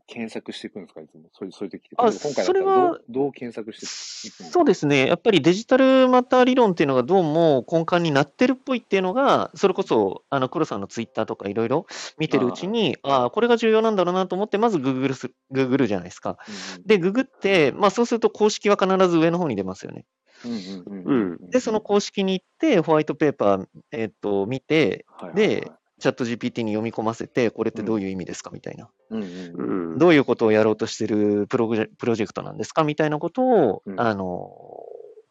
[0.06, 1.02] 検索していくんですか？
[1.02, 1.30] いつも。
[1.32, 1.72] そういう、そうい。
[1.98, 3.80] あ今回だったらそれはどう、検索し
[4.22, 5.08] ていくんですかそうですね。
[5.08, 11.86] やっぱりデジタルマター理論っていうのがどうも根幹になってるっぽいっていうのが、それこそ、あの、黒さんのツイッターとかいろいろ
[12.18, 16.38] 見てるうちに、ああ、これが重要なんだろうなと思って、まずググるす、ググるじゃないですか。
[16.86, 20.06] で、ググって、まあそうすると公式は必ず上の方に出ますよね。
[20.46, 25.72] うんうんうんうんで、その公式に行って、ホワイトペーパー、えっと、見て、はいはいはいで、
[26.04, 28.90] チャット GPT に読み込ませて、これってどういう意味ですかみたいな。
[29.10, 29.98] うんうんうんうん。
[29.98, 34.52] どういうことをやろうとしてるプログジェプロジェクトなんですかみたいなことを、うんあの、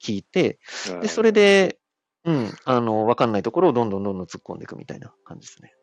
[0.02, 0.58] 聞いて、
[0.90, 1.78] はいで、それで、
[2.24, 5.74] うん、あの、わかんないところをどんどんどんどん突っ込んでいくみたいな感じですね。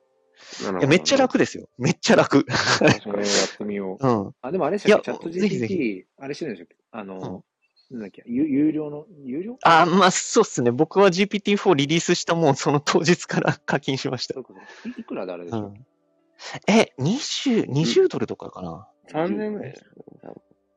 [0.63, 1.67] なるほどいやめっちゃ楽ですよ。
[1.77, 2.45] めっちゃ楽。
[2.49, 4.01] それをやってみよう。
[4.07, 4.31] うん。
[4.41, 5.05] あ、でもあれでしたっけ？
[5.05, 6.77] チャット GPT、あれしてるんでしたっけ？
[6.91, 7.43] あの、
[7.91, 9.57] なんだっけ、有有料の、有料？
[9.63, 10.71] あ、まあ、そうっすね。
[10.71, 14.43] 僕は GPT-4 リリースしたもん、その当日から 課金しましたい
[14.97, 15.57] いくらであれでしょ？
[15.57, 15.73] うん。
[16.67, 19.85] え、20、20ドルとかかな？3000円ぐらいです。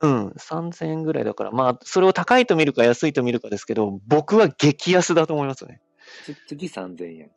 [0.01, 5.81] うん、3000円ぐらいだから、まあ、それを高いと見るか安いと見るかですけど、僕は激安だと思いますね。
[6.25, 7.31] つ月3000円。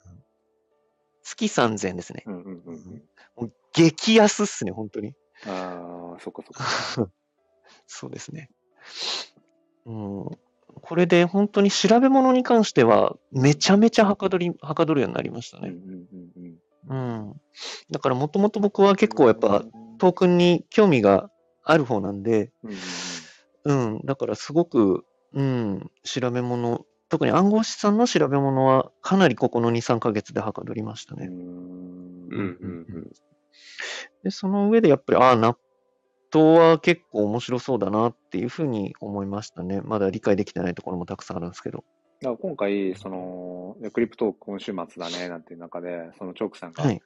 [1.24, 2.24] 月3000円ですね。
[2.26, 3.04] うんうんうんうん。
[3.36, 5.14] もう激安っすね、本当に。
[5.46, 7.12] ああ、そっかそっか。
[7.86, 8.50] そうですね。
[9.86, 10.26] うん。
[10.82, 15.70] これで本当に調べ物に関しては、めちゃめちゃはかどり、はかどるようになりましたね。
[15.70, 17.28] うんうんうんうん。
[17.28, 17.42] うん。
[17.92, 19.64] だからもともと僕は結構やっぱ
[19.98, 21.30] トークンに興味が
[21.64, 22.52] ある方なんで、
[23.64, 24.02] うん。
[24.06, 31.28] だからすごく、うん、調べ物、特に暗号資産の調べ物はかなりここの2、3ヶ月ではかどりましたね。
[31.28, 33.12] うーんうんうん
[34.24, 35.58] で、その上でやっぱり、ああ、納
[36.34, 39.82] 豆は結構面白そうだなっていうふうに思いましたね。
[39.82, 41.84] まだ理解できてないところもたくさんあるんですけど。
[42.22, 47.02] だから今回、その、クリプト今週末だね、なんていう中で、そのチョークさんが、はい。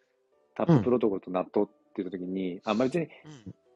[0.55, 3.07] タッププロトコルと納豆って言ったときに、あ、まあ別に、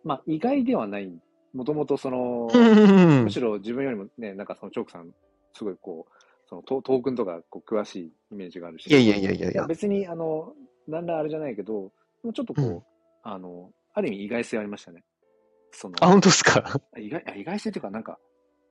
[0.04, 1.12] まあ意外ではない、
[1.54, 5.12] もともとその、うんむしろ自分よりもね、なんかそのチョークさん、
[5.54, 6.14] すごいこう、
[6.50, 9.66] そのトトークンとかこう詳しいイメージがあるし、いやいやいやいやいや。
[9.66, 10.54] 別に、あの、
[10.88, 11.92] なんらあれじゃないけど、
[12.34, 12.84] ちょっとこう、うん
[13.24, 15.04] あの、ある意味意外性ありましたね。
[15.74, 16.80] その、あ、本当ですか？
[16.98, 18.20] 意外あ意外性というか、なんか、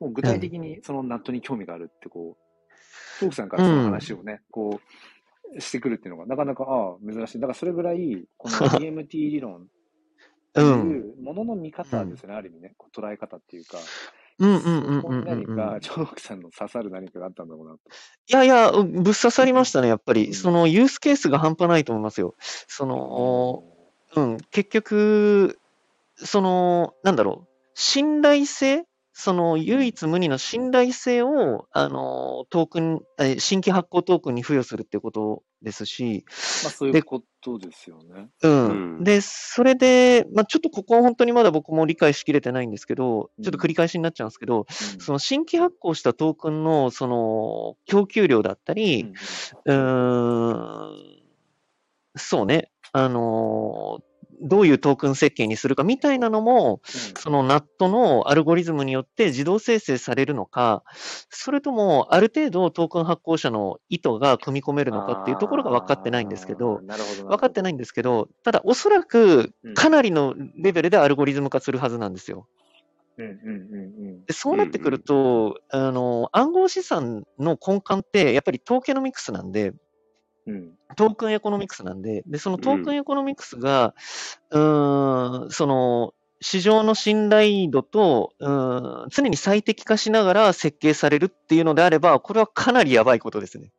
[0.00, 4.80] もう具体的にそのナットに興味があるって、こう、トークさんからその話をね、こ
[5.56, 7.40] う、してくるっていうのが、なかなか、ああ、珍しい。
[7.40, 9.66] だからそれぐらい、この DMT 理論っ
[10.54, 10.64] てう。
[10.64, 13.78] いうんものの見方ですよね、ある意味ね、こう捉え方っていうか、
[14.38, 15.24] うんうんうんうんうんうん。
[15.24, 17.80] 何か、チョークさんの刺さる何かがあったんだろうなと。
[18.28, 20.34] いやいや、ぶっ刺さりましたね、やっぱうんり。
[20.34, 22.34] そのユースケースが半端ないと思いますよ。
[22.66, 23.62] その、
[24.16, 25.58] うん、結局、
[26.16, 28.84] その、なんだろう、信頼性？
[29.14, 36.24] その唯一無二の信頼性を、あの、トークン、え新規発行トークンに付与するっていうことですし、
[36.64, 38.30] まあそういうことですよね。
[38.42, 38.96] うん。
[38.96, 39.04] うん。
[39.04, 43.44] で、それで、まあ、ちょっとここは本当にまだ僕も理解しきれてないんですけど、うん。
[43.44, 45.00] ちょっと繰り返しになっちゃうんですけど、うん。
[45.00, 49.12] その新規発行したトークンの、その、供給量だったり、
[49.66, 51.22] うーん、
[52.16, 54.11] そうね、あのー
[54.42, 56.80] どういうトークン設計にするかみたいなのも、
[57.18, 60.82] そのナットのアルゴリズムによって自動生成されるのか、
[61.30, 66.80] それともある程度トークン発行者の意図が組み込めるのかっていうところが分かってないんですけど。
[66.82, 67.62] 分かってい。
[67.62, 72.46] ないんですけど、ただおそらくうんかなりのレベルでアルゴリズム化するはずなんですよ。
[74.30, 79.72] そうなってくると、あの、暗号資産の根幹ってやっぱり統計のミクスなんで、
[80.46, 80.54] うん。
[80.54, 80.72] うん。
[80.96, 83.94] token economics なんで、で、その token economics が、
[84.50, 93.70] うーん、その、市場の信頼度と、うーん、常に最適化しながら設計されるっていうのであれば、これはかなりやばいことですね。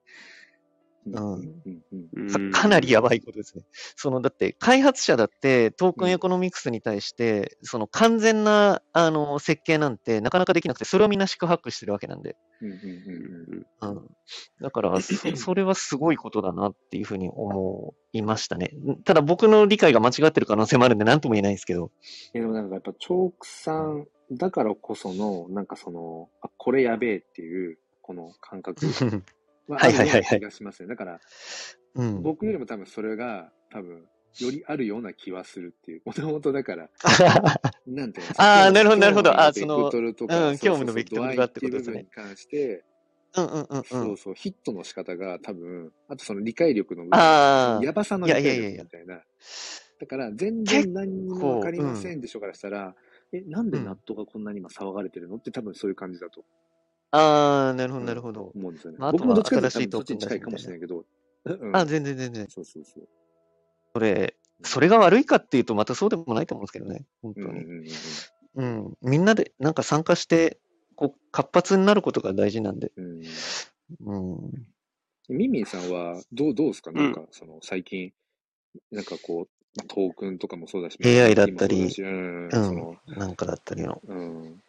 [1.06, 1.84] うんうん
[2.16, 3.64] うんうんかかなりやばいことですね。
[3.96, 12.38] その、だって、開発者だって、 token economics に対して、その完全な、あの、設計なんてなかなかできなくて、それをみんな四苦八苦してるわけなんで。
[12.62, 14.10] うんうんうんうんうん。
[14.62, 18.72] だから、そそれはすごいことだなっていうふうに思いましたね。
[19.04, 21.92] ただ僕の理解が間違ってる可能性もあるんで、なんとも言えないんですけど。
[22.34, 28.86] えでもなんかやっぱ、チョークさんだからこその、なんかその、あ、これやべえっていう、この感覚
[29.68, 30.90] はあるような気がしますね。
[30.90, 31.20] だから、
[31.96, 32.22] うん。
[32.24, 34.06] 僕よりも多分それが、多分、
[34.40, 36.02] よりあるような気はするっていう。
[36.06, 36.90] もともとだから、
[37.86, 42.84] なんていうのあーなるほどなるほど興味のあそのうん興味のベクトルがってことですねに関して、
[43.36, 43.84] うんうんうんう。
[43.84, 47.10] そうんそう、ヒットの仕方が多分、あとその理解力の部。
[47.86, 49.24] やばさの理解いやいやいやいや力みたいな。
[50.00, 52.96] だから、全然何にもわかりませんでしょからしたら、
[53.32, 55.36] え、なんで納豆がこんなに今騒がれてるの？
[55.36, 56.44] って多分そういう感じだと
[57.16, 58.52] ああ、なるほどなるほど。
[58.56, 58.98] 思うんですよね。
[59.00, 61.06] まああとは僕もどっちかというと新しい多分そっちに近いかもしれないけど。
[61.46, 62.48] うんあ、全然全然。
[62.50, 63.08] そうそうそう。
[63.94, 67.06] それ、それが悪いかっていうと、またそうでもないと思うんですけどね。
[67.22, 67.92] 本当うんうんに。
[68.56, 68.98] うん。
[69.02, 70.58] みんなで、なんか参加して、
[70.96, 72.92] こう、活発になることが大事なんで。
[72.98, 73.22] うん
[74.06, 74.68] うん。
[75.30, 76.92] ミンミンさんはどう、どうですか？
[76.92, 78.12] うんなんか、その、最近、
[78.92, 79.48] なんかこう、
[79.78, 84.02] まあトークンとかもそうだし、AI だったり今もそうだしうん、うんその、なんかだったりの。
[84.08, 84.64] うん。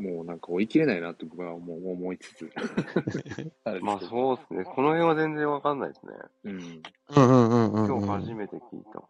[0.00, 2.50] もうなんか追い切れないなって僕は思う思いつつ。
[3.82, 4.64] まあそうですね。
[4.64, 6.12] この辺は全然わかんないですね。
[6.44, 6.82] うん。
[7.16, 8.24] うんうんうんうん、今うん。
[8.24, 9.06] 日初めて聞いたか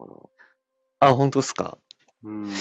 [0.99, 1.09] ら。
[1.09, 1.77] あ、本当ですか？
[2.23, 2.53] うん。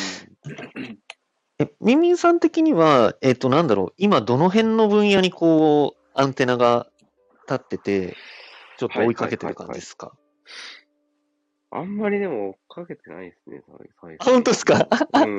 [1.59, 6.87] え、ミンミンさん的には、えっ、と、なんだろう、今どの辺の分野にこう、アンテナが
[7.49, 8.17] 立ってて、
[8.79, 10.13] ちょっと追いかけてる感じですか？
[11.73, 13.63] あんまりでもかけてないですね、
[14.01, 14.89] 最あ本当ですか？
[15.15, 15.37] うん。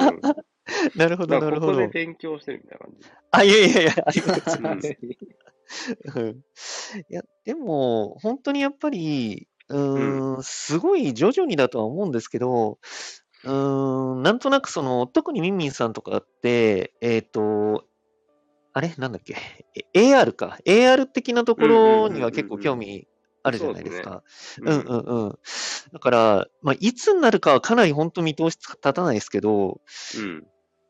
[0.96, 2.06] なるほど、なるほどらここで。
[2.06, 3.10] 勉強してるみたいな感じ。
[3.32, 4.97] あ、いやいやいや、ありがとうございうんます。
[6.16, 6.43] うん
[7.10, 12.78] いや、でも、本当にやっぱり、うーん、すごい徐々にだとは思うんですけど、
[13.43, 17.86] うーん、なんとなくその、特にミンミンさんとかって、えっ、と、
[18.74, 18.93] あれ？
[18.97, 19.36] なんだっけ？
[19.93, 20.58] え ?AR か。
[20.66, 23.08] AR 的なところには結構興味
[23.44, 24.24] あるじゃないですか。
[24.62, 25.39] うんうんうん。
[25.94, 29.82] だから、まあ、いつになるかはかなり本当見通し立たないですけど、
[30.18, 30.46] うん。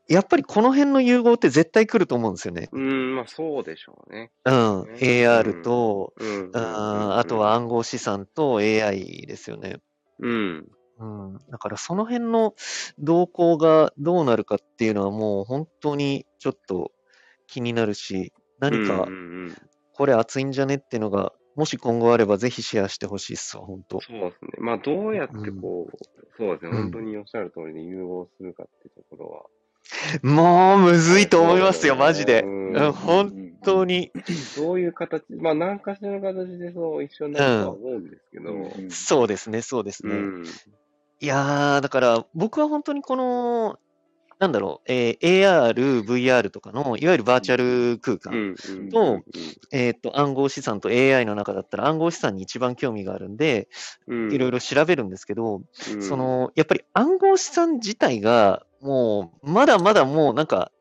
[0.08, 2.68] やっぱりこの辺の融合って絶対来ると思うんですよね。
[2.72, 4.30] うん、まあそうでしょうね。
[4.44, 4.92] うん。
[4.92, 6.50] ね AR と、うん。
[6.50, 9.78] うん、あとは暗号資産と AI ですよね。
[10.18, 10.68] うん。
[10.98, 11.38] うん。
[11.50, 12.54] だからその辺の
[12.98, 16.92] 動向がどうなるかっていうのはもう本当にちょっと
[17.46, 19.08] 気になるし、何か
[19.94, 24.00] これ熱いんじゃねっていうのが、もし今後あればぜひシェアしてほしいっすわ、本当。
[24.00, 24.50] そうですね。
[24.58, 25.96] まあどうやってこう、
[26.36, 26.70] そうですね。
[26.70, 29.42] うん本当におっしゃる通りで融合するかっていうところは。
[30.22, 32.42] もうむずいと思いますよ、マジで。
[32.42, 33.32] うんうん、本
[33.64, 34.10] 当に。
[34.56, 40.14] どういう形、まあ何かしらの形でそう一緒になるとは思うんですけど、うんそうですね、そうですね。
[40.14, 40.44] うん。
[41.20, 43.78] いやー、だから僕は本当にこの、
[44.42, 48.56] なんだろう、えー AR、VR とかの、いわゆるバーチャル空間、
[48.90, 49.22] と
[49.70, 53.68] えっ、と、暗号資産と AI の中だったら暗号資産に一番興味があるんで、
[54.08, 54.32] うん。
[54.32, 55.62] いろいろ調べるんですけど、
[55.92, 56.02] うん。
[56.02, 60.72] その、やっぱり暗号資産自体が、もう、まだまだもうなんか、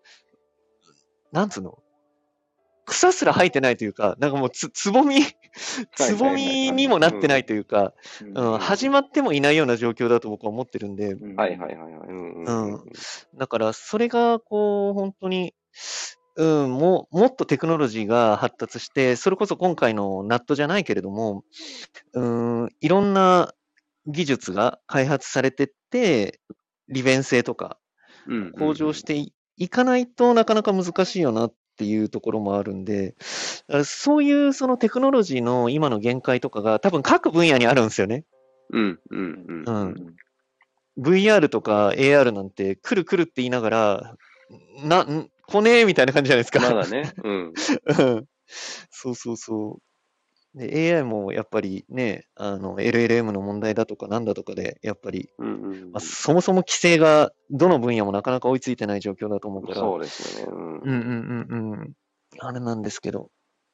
[1.31, 1.77] なんつうの
[2.87, 5.17] 草すら生えてないというか、なんかもうつ、つぼみ、
[5.95, 7.93] つぼみにもなってないというか、
[8.33, 11.91] うん、始まってもいないような状況だと僕は思ってるんで、はいはいはい
[13.37, 15.53] だからそれがこう、本当に、
[16.35, 21.43] うん、もう、もっとテクノロジーが発達して、それこそ今回のナットじゃないけれども、
[22.13, 22.21] う
[22.65, 23.53] ん、いろんな
[24.07, 26.39] 技術が開発されてって、
[26.87, 27.77] 利便性とか
[28.27, 28.51] うん。
[28.53, 33.15] 向上していいかないとなかなか難しいよなっていうところもあるんで、
[33.69, 38.25] あそういうそのテクノロジーの今の限界とかが多分各分野にあるんですよね。
[38.71, 40.15] うんうんうんううんん。
[40.99, 44.15] VR とか AR なんて来る来るって言いながら、
[44.83, 46.59] な、ん来ねえみたいな感じじゃないですか。
[46.59, 47.13] まだね。
[47.23, 47.53] うん。
[47.99, 48.25] うん
[48.89, 49.90] そうそうそう。
[50.55, 60.51] で、AI もやっぱりね、あの、LLM の問題だとかなんだとかで、やっぱり、うんうんまあ、そもそも規制がどの分野もなかなか追いついてない状況だと思うから、そうですよね。
[60.51, 61.93] うんうんうんうんうん。
[62.39, 63.29] あれなんですけど。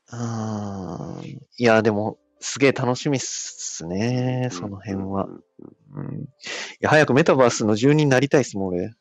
[0.09, 5.27] あーいや、でも、すげえ楽しみっすね、その辺は。
[5.93, 6.21] うん。
[6.21, 6.27] い
[6.79, 8.91] や、早くメタバースの住人になりたいっすもん、俺。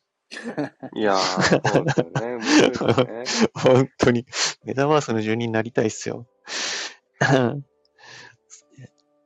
[0.95, 2.35] いやー、そうですよね。
[2.35, 3.49] 面白いですね。
[3.53, 4.25] 本当に。
[4.65, 6.25] メタバースの住人になりたいっすよ。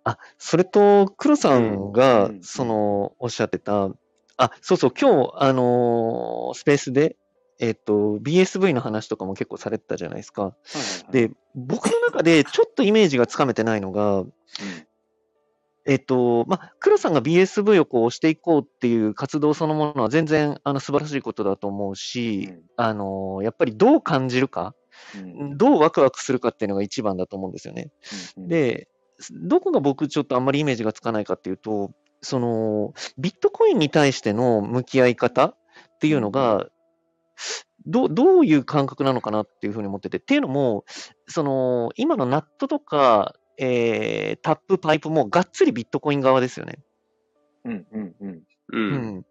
[0.04, 3.89] あ、それと、黒さんが、うんうんその、おっしゃってた、
[4.38, 7.16] あ、そうそう、今日、あのースペースで、
[7.60, 10.56] えっ、と、BSV の話とかも結構されてたじゃないですか。
[11.12, 14.24] で、僕の中でちょっとイメージがつかめてないのが、
[15.86, 24.76] えっと、まあ、黒さんが BSV をこうしていこうっていう活動そのものは全然あの素晴らしいことだと思うし、あの、やっぱりどう感じるか、
[25.56, 27.91] どうワクワクするかっていうのが一番だと思うんですよね。
[28.38, 28.88] で、
[29.32, 31.91] どこが僕ちょっとあんまりイメージがつかないかっていうと、
[32.22, 35.56] その、ビットコインに対しての向き合い方っ
[35.99, 36.68] ていうのが、
[37.88, 40.86] どうどういう感覚なのかなっていうふうに思ってて、っていうのも、
[41.28, 46.80] その、今のナットとか、えータップ、パイプもがっつりビットコイン側ですよね。
[47.66, 48.30] うんうんうん。
[48.30, 48.43] う。
[48.74, 49.26] うんん。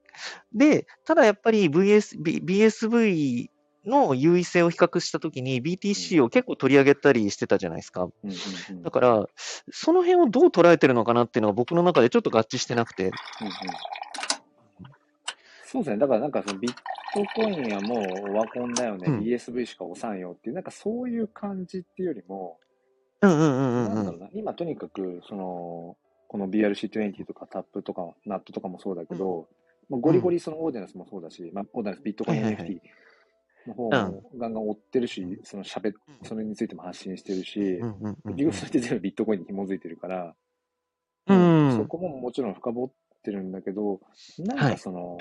[0.53, 3.50] で、ただやっぱり VS、B- BSV
[3.87, 8.03] の優位性を比較したときに BTC を結構取り上げたりしてたじゃないですか。
[8.03, 8.37] うんうん
[8.71, 9.27] うんだから、
[9.71, 13.05] その辺をどう捉えてるのかなっていうのが僕の中でちょっと合致してなくて。
[13.05, 13.13] うんうん
[15.73, 15.99] そうですね。
[15.99, 16.73] だからなんかそのビッ
[17.15, 19.07] トコインはもうオワコンだよね。
[19.07, 22.59] うん BSV しか押さんよっていう、なんかそういう感じっていうよりも、
[23.23, 23.95] うんうんうんうんうん。
[23.95, 29.47] なんだろうな、今とにかく、その、この BRC20 とかタップとか、ナットとかもそうだけど、
[29.89, 32.81] まあ、ゴリゴリそのオーディナンスもそうだし、まあ、オーディナンス、ビットコインはいはいはい NFT
[33.67, 33.91] の方も
[34.37, 40.35] ガンガン追ってるし、その喋っ、それについても発信してるしう、んうんうん結局それって全部ビットコインに紐づいてるから、
[41.27, 41.77] うん。
[41.77, 42.91] そこももちろん深掘っ
[43.23, 44.01] てるんだけど、
[44.39, 45.19] なんはいかその、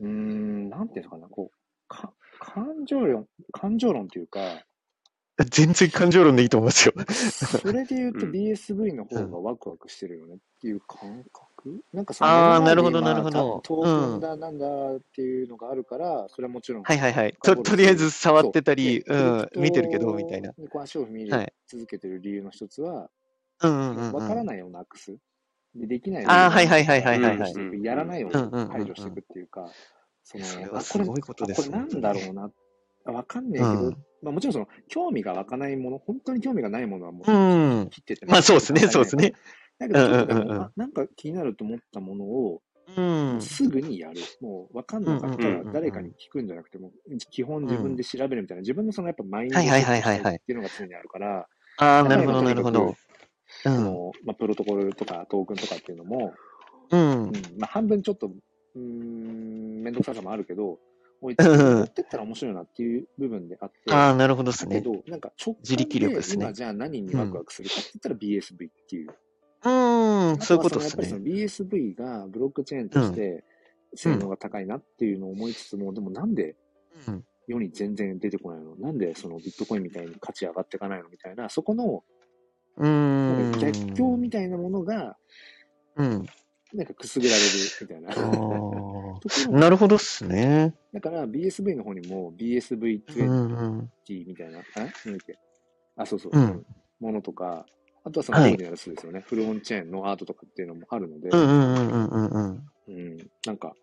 [0.00, 4.40] うーん、なんていうのかな、こう、か感情論、感情論というか、
[5.50, 6.94] 全然感情論でいいと思いますよ。
[7.60, 8.32] それで言うとうん。
[8.32, 11.47] BSV の方がワクワクしてるよねっていう感覚
[11.92, 16.82] なんかそのあーなるほど今なるほどトークンだなんだっていうのがあるから、それはもちろん。
[16.82, 17.36] はいはいはい。
[17.42, 20.52] と、とりあえず触ってたり、そううん見てるけど、みたいな。
[20.56, 23.10] にこう足を踏み入れはい続けてる理由の一つは、
[23.62, 24.46] うんうんうんわからうん。
[24.46, 25.16] ないをなくす。
[25.74, 29.70] でできないあーはいはいはいはいはいやらないをうんうんうんうん排除していくっていうか、
[30.24, 32.50] そのそれはあすごいことですこれなんだろうな？
[33.04, 39.34] あわかんねえけど、うんまあもちろんその、興味が湧かないもの、本当に興味がないものはもうんう切ってて、まあそうですね、そうですね。
[39.78, 42.62] だけど、なんか気になると思ったものを、
[42.96, 43.00] う
[43.36, 43.40] ん。
[43.40, 44.20] すぐにやる。
[44.40, 46.90] もう、わかんなかったら誰かに聞くんじゃなくても、
[47.30, 52.96] 基本自分で調べるみたいな、自分のそのやっぱマインドっていうのが常にあるから、ああ、なるほどなるほど。
[53.64, 53.84] うそん。
[53.84, 56.34] の、まあ、プロトコルとかトークンとかっていうのも、
[56.90, 57.32] うんうん。
[57.58, 58.28] まあ、半分ちょっと、
[58.78, 60.78] ん、めんどくささもあるけど、
[61.20, 64.82] 追いつうん持ってったら面白いなっていう部分であって、ああ、なるほどですね。
[65.06, 69.10] なんか直自力力感ですねで今じゃあ何にワクワクするかって言ったら BSV っていう。
[70.18, 71.08] うん、そういうことですね。
[71.08, 73.44] やっぱりその BSV がブロックチェーンとして
[73.94, 76.56] 性能が高いなっていうのを思いつつも、でもなんで
[77.06, 78.76] うん世に全然出てこないの？
[78.76, 82.04] なんでそのビットコインみたいに価値上がっていかないのみたいな、そこの。
[82.80, 85.16] 逆境みたいなものが、
[85.96, 86.26] うん。
[86.74, 87.46] なんかくすぐられる
[87.80, 88.10] みたいな。
[89.58, 90.74] なるほどっすね。
[90.92, 93.90] だから BSV の方にも BSV20 うんうん。
[94.08, 94.62] みたいな、あ？
[94.80, 94.92] なんだっ
[95.26, 95.38] け？
[95.96, 96.66] あ、そうそう、うん
[97.00, 97.64] ものとか、
[98.08, 102.62] あとはそのですよね、フルオンチェーンのアートとかっていうのもあるので、うんうんうんうんうんうん。
[102.88, 103.74] うん、なんか、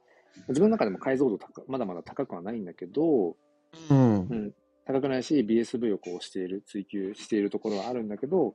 [0.48, 3.36] 自分の中でも解像度高まだまだ高くはないんだけど、
[3.92, 4.28] うん。
[4.28, 4.52] うん、
[4.86, 8.54] 高くないし、BSV をこうしている、追求しているところはあるんだけど、う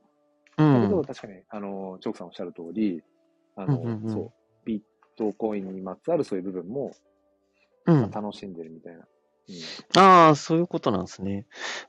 [0.57, 1.05] だけど、ん。
[1.05, 3.01] 確かに、あの、チョークさんおっしゃる通り、
[3.55, 4.31] あの、うんうんうんそう、
[4.65, 4.81] ビッ
[5.15, 6.91] トコインにまつわるそういう部分も、
[7.85, 8.11] うん。
[8.11, 9.07] 楽しんでるみたいな。
[9.97, 11.45] ああ、そういうことなんですね。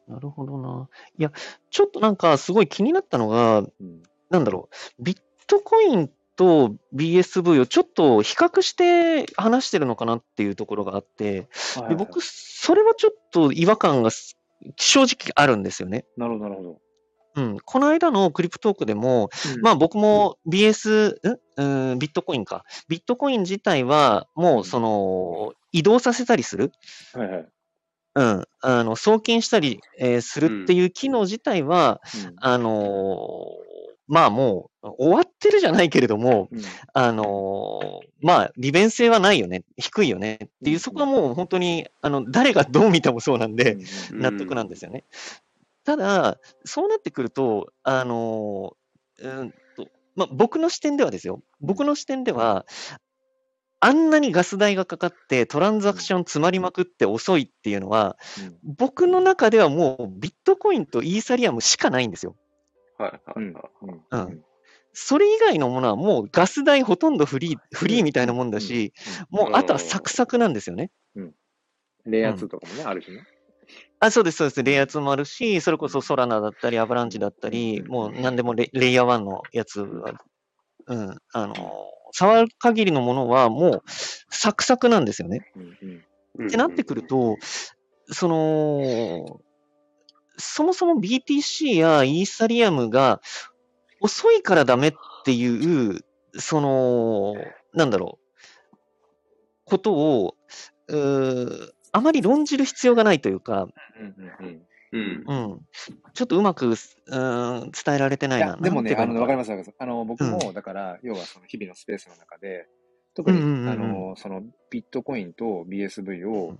[0.09, 0.88] なるほどな。
[1.18, 1.32] いや、
[1.70, 3.72] ちょっとなんかすごい気になったのが、うん。
[3.80, 4.03] うん。
[4.30, 14.38] なんだろう、ビットコインと BSV をちょっと比較して話してるのかなっていうところがあって、はいで僕、それはちょっと違和感がす
[14.76, 16.07] 正直あるんですよね。
[16.16, 16.78] なるほど、なるほど。
[17.34, 17.59] うん。
[17.64, 21.16] この間のクリプトークでも、うんまあ僕も BS、
[21.59, 21.92] ん？
[21.92, 22.64] うん、ビットコインか。
[22.88, 26.73] ビットコイン自体はもうその移動させたりする？
[27.14, 27.47] はいはい。
[28.14, 28.45] うん。
[28.61, 33.73] あの、送金したり、えーするっていう機能自体は、うんあのー
[34.09, 36.61] まあもう終わってるじゃないけれども、うん
[36.93, 39.62] あのーまあ利便性はないよね。
[39.79, 43.79] 低いよねっていうう、んそこはもう本当に、あの、誰がどう見てもそうなんで、
[44.11, 45.05] うん納得なんですよね。
[45.85, 51.41] ただ、そうなってくると、あのーうんと、まあ、僕の視点ではですよ。
[51.61, 52.66] 僕の視点では、
[53.85, 58.74] あんなにガス代がかかって、トランザクション詰まりまくって遅いっていうのは、うん。
[58.76, 62.37] 僕の中ではもうビットコインとイーサリアムしかないんですよ。
[62.97, 63.64] はいはいうんはい。
[63.83, 64.05] うん。
[64.11, 64.45] うん。
[64.93, 68.93] それ以外のものはもうガス代ほとんどフリー、フリーみたいなもんだし、
[69.30, 70.93] もうあとはサクサクなんですよね。
[72.07, 73.26] レイヤー2とかもね、あるしね。
[73.99, 74.62] あ、そうです、そうです。
[74.62, 77.89] レイヤー2もあるし、それこそソラナだったり、アバランチだったり、うん。
[77.89, 80.20] もう何でもレレイヤー1のやつは、
[80.87, 81.55] うん、あの、
[82.13, 83.83] 触る限りのものはもう
[84.31, 85.41] サクサクなんですよね。
[86.47, 87.37] ってなってくると、
[88.07, 89.41] その、
[90.37, 93.21] そもそも BTC やイーサリアムが
[94.01, 94.93] 遅いからダメっ
[95.25, 96.01] ていう、
[96.35, 97.35] その、
[97.75, 98.75] なんだろう、
[99.65, 100.37] ことを、
[100.89, 103.69] うーあまり論じる必要がないというか、
[104.93, 105.24] うん
[106.14, 108.47] ちょっとうまく、うーん、伝えられてないな。
[108.47, 109.76] いや、でもね、あの、わかりまます、わかります。
[109.78, 112.68] あの、僕うも、だから、要はその日々のスペースの中で、
[113.14, 116.59] 特に、あの、その、ビットコインと BSV をうん、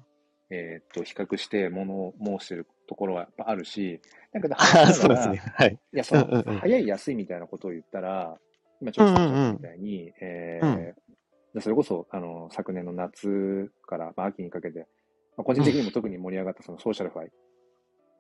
[0.51, 4.01] えーっと、比較して物を申してるところはやっぱあるし、
[4.33, 4.57] だけど、
[4.93, 5.43] そうですね。
[5.55, 5.79] はい。
[5.93, 8.39] いや、その、早い安いみたいなことを言ったら、
[8.81, 10.95] 今ちょっとみたいに、え
[11.61, 14.87] それこそ、あの、昨年の夏から、まあ、秋にかけて、
[15.37, 17.31] まあ、個人的にも特に盛り上がったそのソーシャルファイ。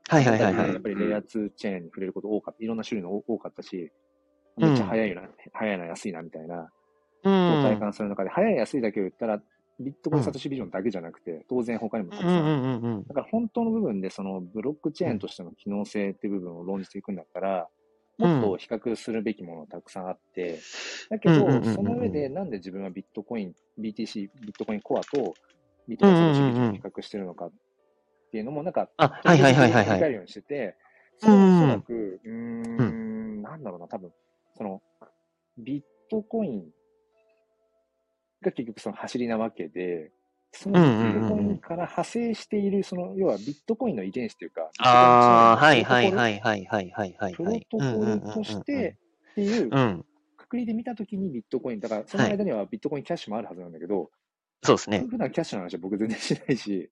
[0.09, 0.89] はいはいはいはいやっぱ。
[0.89, 2.65] りレイヤー2チェーンに触れること多かった。
[2.65, 3.91] いろんな種類の多かったし、
[4.57, 5.23] めっちゃ早いな、
[5.53, 6.65] 早いな、安いな、みたいな、う
[7.23, 7.29] こう
[7.63, 7.81] 体ん。
[7.81, 9.43] 感する中で、早い安いだけを言ったら、
[9.81, 13.05] ビットコインサトシビジョンだけじゃなくて、当然他にもたくさんうんうんうんうん。
[13.07, 17.69] だから本当の部分で、そのブロックチェーンとしての機能性っていう部分を論じていくんだったら、
[18.19, 20.61] もっと比較するべきものがたくさんあって、
[21.09, 25.35] だけどうんうんうんうん、その上でなんで自分はビットコイン、BTC、ビットコインコアと
[25.89, 27.53] ビットコインサトシビジョンを比較してるのかっ
[28.33, 30.01] ていうのも、なんか、あ、はいはいはいはいはい。
[30.09, 30.75] るようにしてて、
[31.23, 34.11] おそらく、うーん、なんだろうな、多分、
[34.57, 34.83] その、
[35.59, 36.65] ビットコイン
[38.41, 40.11] が結局その走りなわけで、
[40.51, 40.81] そのビ
[41.11, 47.35] ットコインから派生している、その、要はビットコインの遺伝子というか、ああ、はいはいはいはいはいはいはい。
[47.35, 48.97] プロトコルとして
[49.33, 50.05] っていううん。
[50.39, 54.11] くくりで見たときにビットコイン、だからその間にはビットコインキャッシュもあるはずなんだけど、
[54.63, 55.07] そうですね。
[55.09, 56.91] 普段キャッシュの話は僕全然しないし、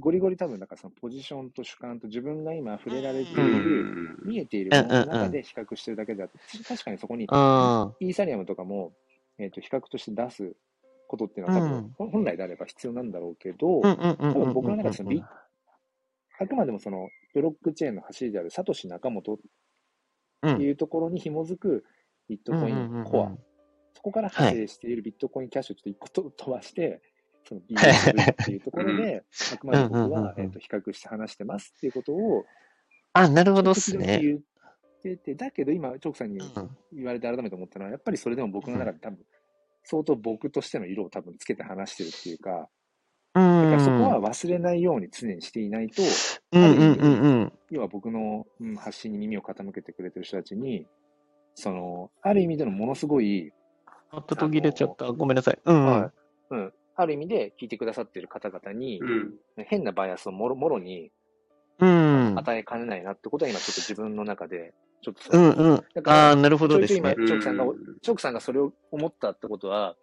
[0.00, 8.92] ゴリゴリ多分、だからそのポジションと主観と自分が今触れられている、見えているものの中で比較してるだけであって、確かにそこにあイーサリアムとかも、
[9.38, 10.56] えっと比較として出す
[11.08, 14.52] ことっていうのは多分、本来であれば必要なんだろうけど、多分うん。
[14.54, 15.22] 僕の中でそのビ
[16.38, 19.38] あくまでもそのブロックチェーンの走りであるサトシ・ナカモトっ
[20.56, 21.84] ていうところに紐づく
[22.28, 23.30] ビットコインコア、
[23.94, 27.00] そこから派生しているビットコインキャッシュをちょっと一個と飛ばして、
[27.46, 29.24] その BSV っていうところで、
[29.54, 32.44] あくまで僕は、えっと比較して話してますっていうことを、
[33.12, 34.06] あ、なるほどっ時すね。
[34.06, 34.40] 々言っ
[35.02, 39.18] てて、だけど今、チョークさんにうん言われて改めて思ったのは、やっぱりそれでも僕の中で多分、
[39.84, 42.68] 相当僕としての色を多分つけて話してるっていうか、
[43.34, 43.80] うだからん。
[43.80, 46.02] そこは忘れないように常にしていないと。
[47.70, 50.86] 要は僕の、うん発信に耳を傾けてくれてる人たちに、
[51.54, 53.52] その、ある意味でのものすごい、
[54.10, 55.10] あと途切れちゃった。
[55.12, 55.58] ごめんなさい。
[55.64, 55.86] うんうん。
[55.86, 56.10] はい
[56.50, 59.34] うん、ある意味で聞いてくださってる方々に、うん。
[59.66, 61.10] 変なバイアスをもろもろに
[61.78, 62.34] うん。
[62.38, 64.72] 与えかねないなってことは今ちょっと自分の中で、
[65.02, 65.84] ちょっとうんうん。
[65.94, 67.26] だからああ、なるほどちょいちょい今、ですね。
[67.26, 67.64] チョークさんが、
[68.02, 69.96] チョークさんがそれを思ったってことは、うん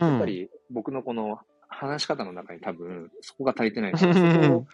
[0.00, 4.66] やっぱり僕のこの話し方の中に多分そこが足りてないから、そこを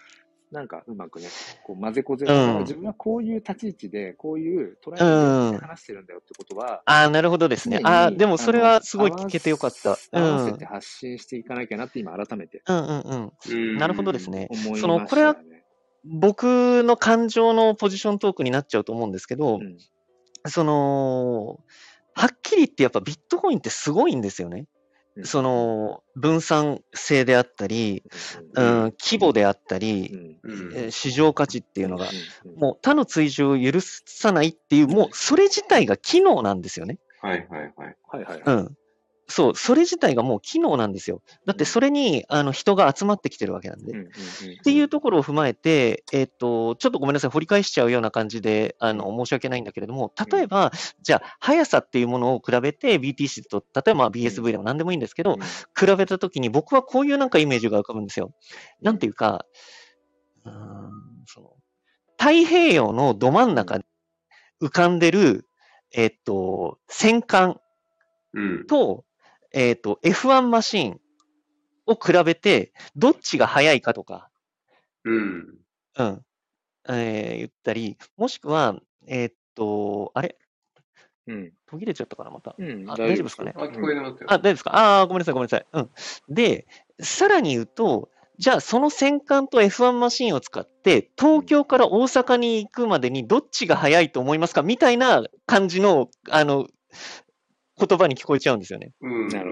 [0.55, 1.27] なんかうまくね、
[1.65, 7.81] こう混ぜこぜうん自分はこういう立ち位置で、こういう捉え方で話してるんだよってことは、ああ、なるほどですね。
[7.83, 9.93] ああ、でもそれはすごい聞けてよかった。
[9.93, 10.57] う合わせん。
[10.57, 13.33] て発信していかなきゃなって今改めてうんうんうん。
[13.51, 14.31] うんなるほどです。
[14.31, 14.47] ね。
[14.49, 14.81] 思いました、ね。
[14.81, 15.37] そのこれは
[16.05, 19.77] 僕の感情のポジショントークになっちゃうと思うんですけど、うん
[20.47, 21.61] その、
[22.15, 24.67] はっきり言ってやっぱビットコインってすごいんですよね。
[25.17, 28.03] うんその、分散性であったり、
[28.55, 30.41] ううんん、規模であったり、
[30.91, 32.11] 市場価値っていうのが、
[32.57, 36.99] もう他の追従を許さないっていう、もうそれ自体が機能なんですよね。
[37.21, 37.97] はいはいはい。
[38.09, 38.57] はいはいはい。
[38.57, 38.75] うん。
[39.27, 41.22] そう、それ自体がもう機能なんですよ。
[41.47, 43.93] だってそれに、あの、人が集まってきてるわけなんで。
[43.93, 44.11] うんうんうんっ
[44.64, 50.72] ていうところを踏まえて、えっ、と、ちょっとごめんなさい、掘り返しちゃうような感じで、あの、申し訳ないんだけれども、例えば、
[51.03, 55.37] じゃあ、速さっていうものを比べて、BTC と、例えばまあ BSV でも何でもいいんですけど、
[55.79, 58.33] 比べたときに僕はこういうなんかイメージが浮かぶんですよ。
[58.81, 59.45] なんていうか、
[60.45, 60.91] うーん、
[61.27, 61.51] その、
[62.18, 63.85] 太平洋のど真ん中に
[64.62, 65.47] 浮かんでる、
[65.93, 67.61] えっ、と、戦艦
[68.35, 68.66] うん。
[68.66, 69.05] と、
[69.57, 71.01] えっ、と、F1 マシーン
[71.87, 74.29] を比べて、どっちが速いかとか、
[75.05, 75.59] うん。
[75.99, 76.23] うん。
[76.89, 78.77] えー言ったり、もしくは、
[79.07, 80.37] えーっと、あれ？
[81.27, 82.55] うん途切れちゃったかな、また。
[82.59, 83.55] うんあ大丈夫ですかね？
[83.57, 84.27] あ、聞こえてますよ。
[84.31, 84.77] あ、大丈夫ですか？
[84.77, 85.67] ああー、ごめんなさい、ごめんなさい。
[85.73, 85.91] うん。
[86.35, 86.67] で、
[87.01, 94.63] さらに言うと、じゃあその戦艦と F1 マシンを使って、東京から大阪に行くまでにどっちが速いと思いますか？
[94.63, 96.67] みたいな感じの、あの、
[97.79, 98.93] 言葉に聞こえちゃうんですよね。
[99.01, 99.29] うん。
[99.29, 99.51] なる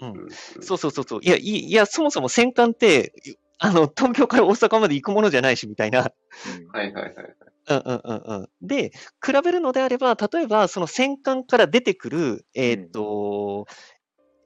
[0.00, 0.28] ほどうん。
[0.62, 1.20] そうそうそうそう。
[1.22, 3.12] いや、いいいや、そもそも戦艦って、
[3.58, 6.00] あの、東京から大阪まで行くものじゃないし、みたいな。
[6.00, 7.14] うんはいはいはい。
[7.68, 8.66] うんうんうんうん。
[8.66, 8.90] で、
[9.24, 13.66] 比べるのであれば、例えば、その戦艦から出てくる、えーっと、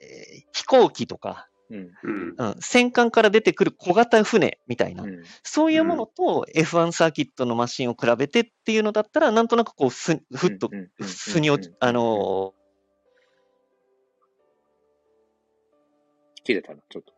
[0.00, 2.34] えー飛行機とか、うんうん。
[2.36, 12.53] うん、戦艦から出てくる小型船みたいな、うんそういうものと F1 サーキットのマシンを比べてっていうのだったら、なんとなくこう、すふっとうんうんうん腑に落ち、あの
[16.44, 17.14] 切れたな、ちょっと。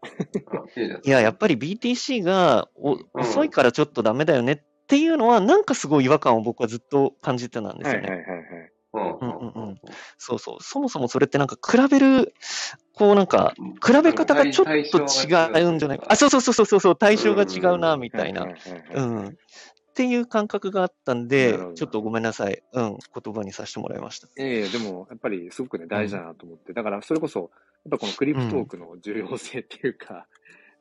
[0.57, 0.65] あ
[1.05, 8.09] いや、やっぱり BTC がおん遅いからちょっとダメだよねっていうのは、なんかすごい違和感を僕はずっと感じてたんですよね。
[8.09, 8.73] はいはいはいはい。
[8.95, 9.77] うんうんうんうん
[10.17, 10.63] そうそう。
[10.63, 12.33] そもそもそれってなんか比べる、
[12.95, 13.55] こうなんか、
[13.85, 16.07] 比べ方がちょっと違うんじゃないか。
[16.09, 18.49] あ、そうそうそうそうそう、対象が違うな、みたいな。
[18.95, 19.37] うん。
[19.97, 22.63] っていう感覚があったんなでちょっとごめんなさい。
[22.75, 22.99] うん。
[23.23, 24.29] 言葉にさせてもらいました。
[24.37, 26.75] ええでも、やっぱりすごくね、大事だなと思って。
[26.75, 27.51] だから、それこそ、やっ
[27.93, 30.27] ぱこのクリプトークの重要性っていうか、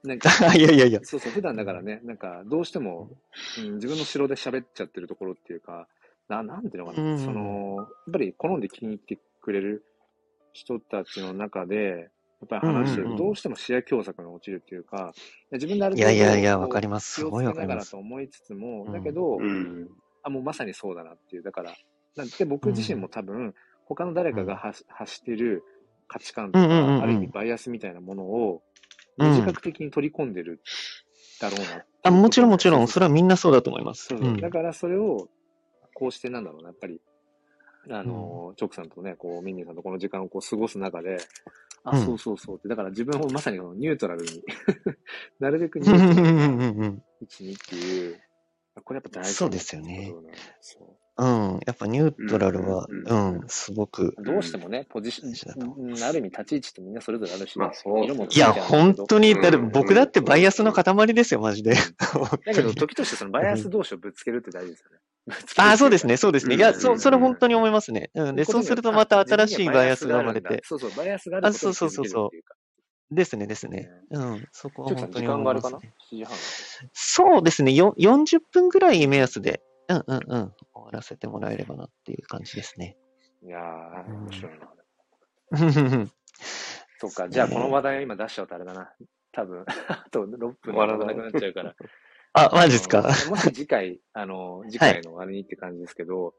[0.04, 1.00] なんか、 いやいやいや。
[1.04, 3.10] そうそう、普段だからね、なんか、どうしても、
[3.58, 5.88] うん、自分の城で喋っちゃってるところっていうか、
[6.28, 9.86] ななんていうのかな、うんその、やっぱり好んで聞きに来てくれる
[10.52, 12.10] 人たちの中で、
[12.54, 15.14] やっぱり話してると、うんうんうんどうしても視野狭窄が落ちるっていうか、
[15.52, 17.22] 自分であるいやいやいやこうわかります。
[17.22, 17.88] 気をつすごいわけながかります。
[17.88, 18.94] らと思いつつも、うん。
[18.94, 19.90] だけど、うん。
[20.24, 21.44] あ、もうまさにそうだなっていう。
[21.44, 21.74] だから、
[22.16, 23.54] なんで僕自身も多分、
[23.86, 25.64] 他の誰かが発発してる
[26.08, 27.04] 価値観とか、うんうんうんうん。
[27.04, 28.62] ある意味バイアスみたいなものを、
[29.18, 30.62] 自覚的に取り込んでる
[31.40, 34.08] だろうなうあ、もちろんもちろん、それはみんなそうだと思います。
[34.08, 34.24] そうう。
[34.24, 34.38] ん。
[34.38, 35.30] だからそれを、
[35.94, 37.00] こうしてなんだろうな、やっぱり、
[37.90, 41.18] あの、チョークさんとね、こう、ミンミンさんとこの時間をこう過ごす中で、
[41.86, 42.06] あ、うん。
[42.06, 44.44] そうそうそうって、だから自分をまさにこのニュートラルに、
[45.40, 48.22] なるべくニうんュートラルなうんうんうん位置にっていう、
[48.84, 50.30] これやっぱ大事そうですよねなことな。
[50.30, 51.60] んですようん。
[51.66, 54.16] やっぱニュートラルは、うんうん、すごく。
[54.20, 61.76] どうしてもね、ポジション、うんある意味立ち位置ってみんなそれぞれあるし、まあそう色もいや、本当に、うんだって僕だってバイアスの塊ですよ、マジで。
[62.46, 64.98] だけど、時としてそのバイアス同士をぶつけるって大事ですよね。
[65.58, 66.56] ああ、そうですね、そうですね。
[66.56, 68.12] いや、うんそう、それ本当に思いますね。
[68.14, 68.36] うん。
[68.36, 70.62] で、そうするとまた新しいバイアスが生まれて。
[70.64, 72.56] そうそう、バイアスがあることに気づけるっていうか。
[73.12, 73.90] ですね、ですね。
[74.12, 74.48] うん。
[74.52, 75.78] そこは本当に間があるかな？
[75.78, 76.12] 思いますね。
[76.12, 76.38] ?7 時半。
[76.94, 77.74] そうですね。
[77.74, 80.24] よ40分ぐらい目安で、うんうんうん。
[80.28, 82.98] 終わらせてもらえればなっていう感じですね。
[83.44, 84.68] いやー、面白いな。
[85.52, 85.66] う
[86.04, 86.12] ん
[86.98, 88.90] そっか、じゃあこの話題を今出しちゃうとあれだな。
[89.32, 91.76] 多分、 あと6分で終わらなくなっちゃうから。
[92.34, 93.02] あ、マジですか？
[93.30, 96.34] もし次回、あの、次回のあれにって感じですけど、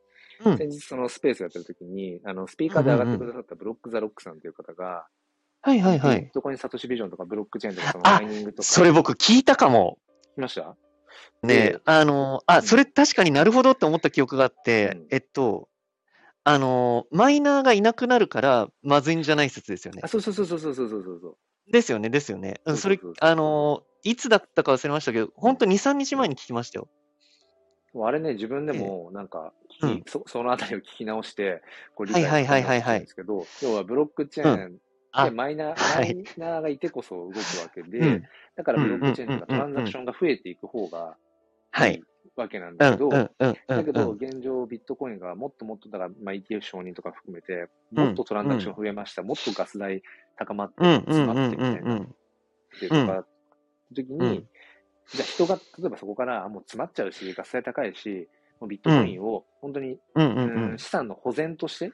[0.44, 0.58] うん。
[0.58, 5.06] 先日そのスペースやってる時に、あの、スピーカーで上がってくださったブロックザロックさんという方が、
[5.62, 6.20] はいはいはい。
[6.22, 8.62] ビットコインサトシビジョンとかブロックチェーンとかそのあマイニングとか。
[8.62, 9.98] それ僕聞いたかも。
[10.32, 10.76] 聞きました？
[11.42, 15.68] ね、あの、あ、それ確かになるほどって思った記憶があって、えっと、
[16.44, 20.02] あの、マイナーがいなくなるからまずいんじゃない説ですよね。
[20.04, 21.36] あ、そうそうそうそうそうそうそう
[21.72, 22.60] ですよね、ですよね。
[22.76, 26.88] それ、あの、いつだったか忘れましたけど、本当2、3日前に聞きましたよ。
[28.04, 29.52] あれね、自分でもなんか、
[29.82, 31.62] えーうん、そ、 そのあたりを聞き直して、
[31.94, 34.78] こう理解したんですけど、要はブロックチェーン
[35.24, 37.42] でマイナー、はいマイナーがいてこそ動くわ
[37.74, 38.24] けで、うん。
[38.56, 41.16] だからブロックチェーンとかうんトランザクションが増えていく方が
[41.70, 42.02] はい。
[42.36, 43.08] わけなんうん、だけど。
[43.08, 43.30] だ
[43.84, 50.02] けど、うん現状、ビットコインがもっともっと、だから、まあ、ETF 承認とか含めて、もっとトランザクション増えました、もっとガス代
[50.36, 52.02] 高まって、詰まうん、ってみたいな、うん。
[52.02, 52.06] っ
[52.80, 53.26] てとか、
[53.92, 54.48] 時に、うん
[55.08, 60.74] じゃあ人が、例えばそこから、あもう詰まっちゃうし、ガス代高いし、もうビットコインを本当に、うん。
[60.78, 61.92] 資産の保全として、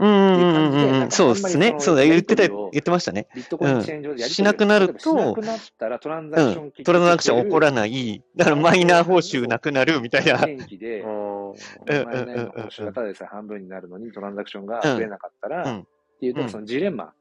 [0.00, 1.74] うん、そうですね。
[1.78, 3.26] そうだ、言ってた、言ってましたね。
[3.34, 6.72] ビットコインチェーン上でやり取りをしなくなるとなくなったらトランザクションうん。
[6.72, 8.22] トランザクション起こらない。
[8.34, 10.38] だからマイナー報酬なくなるみたいな。
[10.38, 11.54] で、あうん。
[11.86, 15.80] マイナーの報酬がただでさえ半分になるのにトランザクションが増えなかったら、うん。
[15.80, 15.84] っ
[16.18, 17.12] ていう、だからそのジレンマ、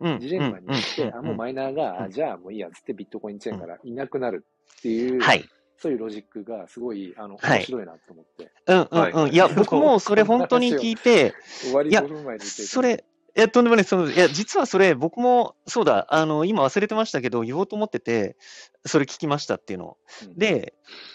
[0.00, 0.18] うん。
[0.18, 1.14] ジレンマによって、うん。
[1.14, 2.04] あ、もうマイナーが、うん。
[2.04, 4.46] あじゃあもういいやっつってビットコインチェーンからいなくなる
[4.78, 5.44] っていう、はい。
[5.80, 8.50] そういうロジックがすごい、あの、はい面白いなと思って。
[8.66, 9.28] うん、うん、はいうん。
[9.32, 13.04] いや、 僕もそれ本当に聞いて、終わりいや5分前に言ってそれ、
[13.36, 13.84] いや、とんでもない。
[13.84, 18.36] そのいや、実はそれ、僕も、そうだ、あの、今忘れてましたけど、言おうと思ってて、
[18.84, 19.98] それ聞きましたっていうのを。
[20.24, 20.74] うんで、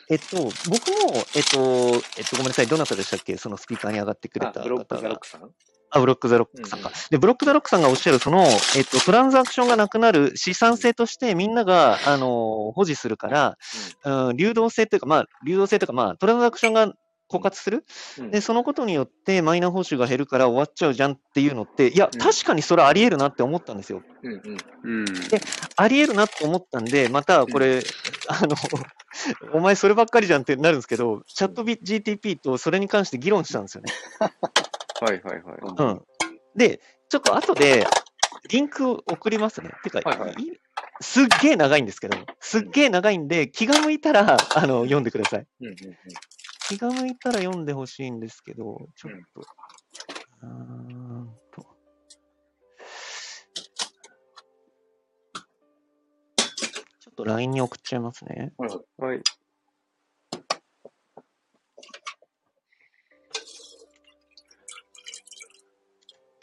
[0.09, 0.37] えっと、
[0.69, 3.37] 僕も、えっと、えっと、ごめんなさい、どなたでしたっけ？
[3.37, 5.19] そのスピーカーに上がってくれあたブロックザロッ方が。
[5.19, 5.51] クさん？
[5.93, 6.91] あ、ブロックザロックさんか。
[7.11, 8.43] で、ブロックザロックさんがおっしゃる、その、
[8.75, 13.57] えっと、トランザクションがなくなる資産性としてみんなが、あの、保持するから、
[14.03, 16.93] うん、流動性というか、まあ、流動性というか、まあ、トランザクションが
[17.29, 17.85] 枯渇する。
[18.19, 24.01] うんで、そのことによってマイナー報酬が減るから終わっちゃうじゃんっていうのって、いや、うん確かにそれあり得るなって思ったんですよ。
[24.23, 25.05] うんうんうん。
[25.75, 27.83] あり得るなって思ったんで、またこれ、
[28.27, 28.55] あの、
[29.53, 33.91] お前そればっかりじゃんってなるんですけど、チャット GTP とそれに関して議論したんですよね。
[35.03, 35.57] はいはいはい。
[35.77, 36.01] うん。
[36.55, 36.79] で、
[37.09, 37.85] ちょっと後で
[38.49, 39.69] リンクを送りますね。
[39.83, 40.35] てか、はいはいい
[41.01, 45.47] すっげえ長いんですけど、すっげえ長いんで、気が向いたら、あの、読んでください。
[45.61, 45.75] うんうん
[46.65, 49.41] 気が向いたら読んでほしいんですけど、ちょっと。
[50.41, 51.61] うーんと。
[57.01, 58.53] ちょっと LINE に送っちゃいますね。
[58.57, 59.21] はいはい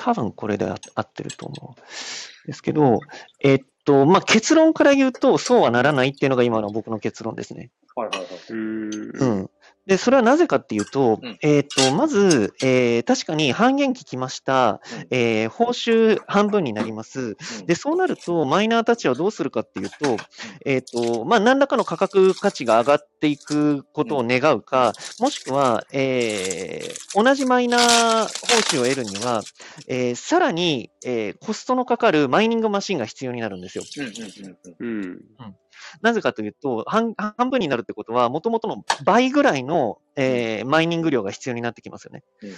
[0.03, 2.47] 多分これであ合ってると思う。
[2.47, 3.01] ですけど、
[3.41, 7.71] えっと、まあ、結論から言うと、そうはならないっていうのが今の僕の結論ですね。
[7.95, 8.29] はいはいはい。
[8.49, 9.51] うん。
[9.87, 9.91] うん。
[9.91, 14.81] で、それはなぜかっていうと、うんえっと、まず、えー確かに半減期来ました。
[14.93, 17.21] うんえー報酬半分になります。
[17.61, 20.17] うんで、そうなると、マイナーたちはどうするかっていうと、
[20.65, 28.27] えっ、と、まあ、何らかの価格価値が上がっていくことを願うか、もしくは、えー同じマイナー報
[28.61, 29.43] 酬を得るには、
[29.89, 33.85] えーさらに、えーコストのかかるマイニングマシンが必要になるんですよ。
[33.99, 35.13] うんうんうんう
[35.45, 35.57] ん。
[36.03, 42.23] なぜかというと、半半分になるってことは、もともとの倍ぐらいの、えーマイニング量が必要になってきますよね。
[42.43, 42.57] うんうん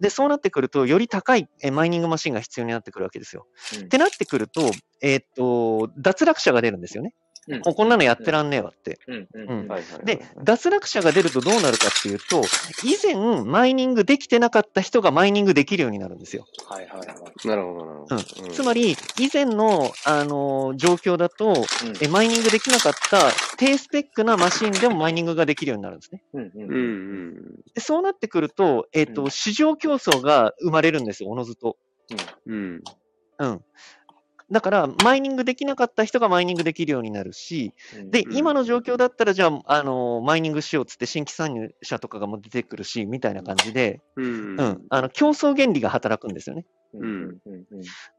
[0.00, 3.46] で、そうなってくると、より高いえーマイニングマシンが必要になってくるわけですよ。
[3.78, 7.14] うんってなってくると、えーっと、脱落者が出るんですよね。
[7.48, 8.98] うんこんなのやってらんねえわって。
[10.04, 12.42] で、脱落者が出るとどうなるかっていうと、
[12.84, 16.46] 以前マイニングできてなかった人がマイニングできるようになるんですよ。
[16.68, 17.48] はいはいはい。
[17.48, 18.16] なるほどなるほど。
[18.16, 21.54] うんつまり、以前の、あのー状況だと、
[22.00, 26.22] えマイニングできなかった低スペックなマシンでもマイニングができるようになるんですね。
[27.78, 31.76] そうなってくると、えっ、と、うん市場競争が生まれるんですよ、おのずと。
[32.46, 32.82] うん。
[33.38, 33.64] うん。
[34.50, 38.10] だから、マイニングできなかった人がマイニングできるようになるし、うん。
[38.10, 38.36] で、うん。
[38.36, 44.56] 今の状況だったら、じゃあ、あの、マイニングしようっつって新規参入者とかがもう出てくるし、みたいな感じで、うん。
[44.60, 46.66] うん、あの、競争原理が働くんですよね。
[46.92, 47.38] うん。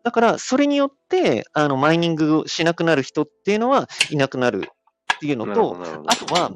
[0.04, 6.52] だから、それによって、あの、マイニングをしなくなる人っていうのはいなくなるっていうのと、あとは、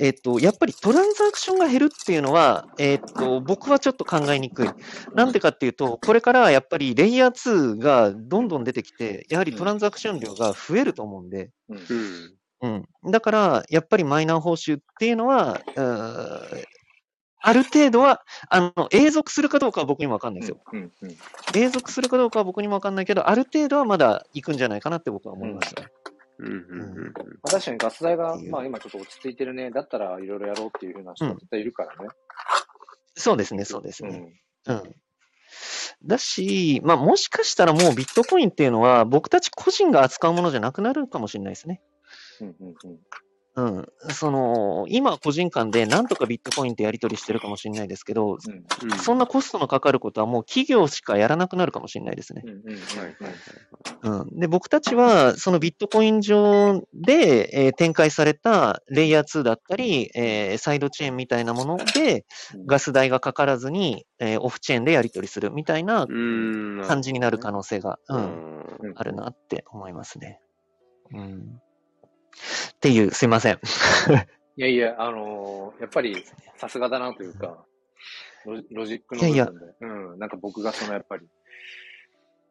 [0.00, 4.68] えっと、やっぱりトランザクションが減るっていうのは、えっと、僕はちょっと考えにくい。
[5.14, 11.78] なんでかっていうと、これからやっぱりレイヤー2がどんどん出てきて、やはりトランザクション量が増えると思うんで、うん
[12.62, 12.84] うん。
[13.04, 13.10] うん。
[13.10, 15.60] だから、やっぱりマイナー報酬っていうのは、
[17.40, 20.58] ある程度は、あの、永続するかどうかは僕にもわかんないですよ。
[20.72, 21.16] うんうん
[21.54, 25.88] 永続するかどうかは僕にもわかんないけど、ある程度はまだ行くんじゃないかなって僕は思いましたね。
[26.38, 29.70] うんうんうんまあ確かにガス代がまあ今ちょっと落ち着いてるね。
[29.70, 32.10] だったらいろいろやろうっていうふうな人が絶対いるからね。
[33.14, 34.18] そうですね、そうですうね。
[34.18, 34.72] ん。
[34.72, 34.94] うん。
[36.04, 41.82] だし、まあ、もしかしたらもうビットコインっていうのは、僕たち個人が扱うものじゃなくなるかもしれないですね。
[42.40, 42.98] うんうんうん
[43.58, 43.88] うん。
[44.10, 48.98] その、今個人間でなんとかビットコインってやり取りしてるかもしれないですけど、うんうん。
[48.98, 52.42] そんなコストのかかることはもう企業しかやらなくなるかもしれないですね。
[54.32, 62.24] で、僕たちは、そのビットコイン上で、えー展開されたレイヤー2だったり、えーサイドチェーンみたいなもので、
[62.66, 66.82] ガス代がかからずに、えーオフチェーンでやり取りするみたいなうん。
[66.86, 67.98] 感じになる可能性が。
[68.08, 70.40] うんあるなって思いますね。
[71.12, 71.60] うん。
[72.74, 73.60] っていう、すいません。
[74.56, 76.24] いやいや、あのーやっぱり
[76.56, 77.64] さすがだなというか、
[78.44, 81.26] ロロジックの部いやいや分で、うん、なんか僕がそのやっぱり、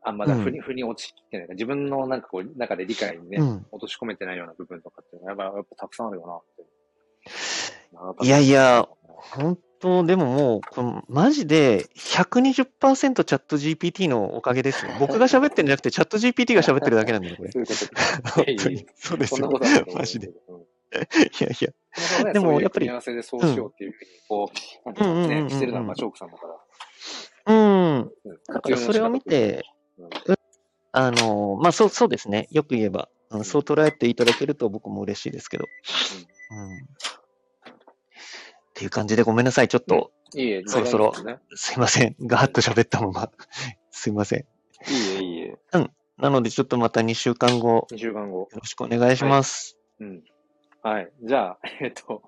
[0.03, 1.47] あんまだ腑に、腑に落ちきってない。
[1.49, 3.65] 自分のなんかこう、中で理解にね、うん。
[3.71, 6.41] 落とし込めてないような部分とかっていうのは、やっぱやっぱたくさんあるよなっ
[8.19, 8.25] て。
[8.25, 14.91] いやいや、本当、でももう、このマジで120%チャット GPT のおかげですよ。
[14.99, 17.51] 僕が喋ってるんじゃなくて、チャット GPT が喋ってるだけなんだよ、これ。
[17.51, 17.59] そ
[19.15, 19.51] うですよ
[19.93, 20.27] マジで。
[20.27, 20.63] いうん
[20.93, 22.23] やいや。
[22.25, 24.51] ででもやっぱりも組み合わせでそうしようっていうふうに、こ
[24.85, 27.53] う、なんていうかね、うんうんうんうんしてるのは、まあ、チョークさんだから。
[27.53, 27.95] うん。
[27.97, 28.11] うん
[28.47, 29.65] だからそれを見て、
[29.97, 30.37] うん
[30.93, 32.47] あの、まあ、そう、そうですね。
[32.49, 35.65] よく言えば、うんそう捉えていただけると僕も嬉しいですけど。
[36.51, 36.87] うん。
[38.77, 39.67] っていう感じでごめんなさい。
[39.67, 41.23] ちょっと、いいえ、そろそろす
[41.55, 42.15] すいません。
[42.21, 43.31] ガーッと喋ったまま。
[43.89, 44.39] すいません。
[44.87, 45.57] いいえ、いいえ。
[46.17, 47.97] なので、ちょっとまた2週間後、よね。
[47.97, 48.47] 2週間後。
[48.53, 49.79] ろしくお願いします。
[49.99, 50.23] うん。
[50.83, 51.11] はい。
[51.23, 52.21] じゃあ、 えっと、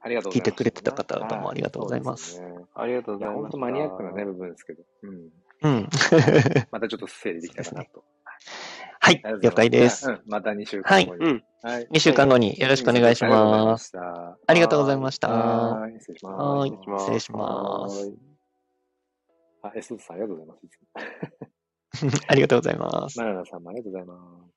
[0.00, 0.38] ありがとうございます。
[0.38, 3.40] 聞いてくれてた方どうもありがとうございますすねありがとうございます。
[3.40, 4.84] 本当マニアックなね、部分ですけど。
[5.02, 5.30] うん。
[5.62, 5.88] うん。
[6.70, 8.04] またちょっと整理できたかなと。
[9.00, 10.08] はい了解です。
[10.08, 10.22] うん。
[10.26, 11.26] また2週間後に。
[11.26, 11.44] うん。
[11.62, 11.88] はい。
[11.92, 13.92] 2週間後によろしくお願いします。
[13.98, 15.28] あありがとうございました。
[15.28, 15.92] ははい。
[16.00, 17.04] 失礼します。
[17.04, 18.12] 失礼します。
[19.62, 22.22] あ、エスさんありがとうございます。
[22.28, 23.18] ありがとうございます。
[23.20, 24.49] マラ ナさんもありがとうございます。